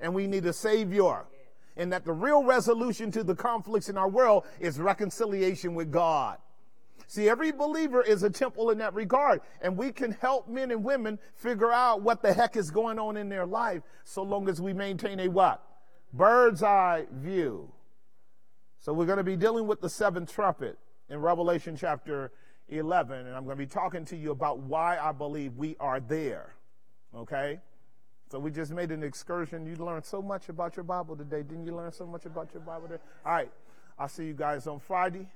[0.00, 1.24] and we need a savior.
[1.76, 6.38] And that the real resolution to the conflicts in our world is reconciliation with God.
[7.06, 10.82] See, every believer is a temple in that regard, and we can help men and
[10.82, 14.60] women figure out what the heck is going on in their life so long as
[14.60, 15.62] we maintain a what?
[16.12, 17.72] Bird's eye view.
[18.78, 20.78] So we're going to be dealing with the seventh trumpet
[21.08, 22.32] in Revelation chapter
[22.68, 26.00] 11, and I'm going to be talking to you about why I believe we are
[26.00, 26.54] there.
[27.14, 27.60] Okay?
[28.30, 29.66] So we just made an excursion.
[29.66, 31.42] You learned so much about your Bible today.
[31.42, 33.02] Didn't you learn so much about your Bible today?
[33.24, 33.50] All right.
[33.98, 35.28] I'll see you guys on Friday.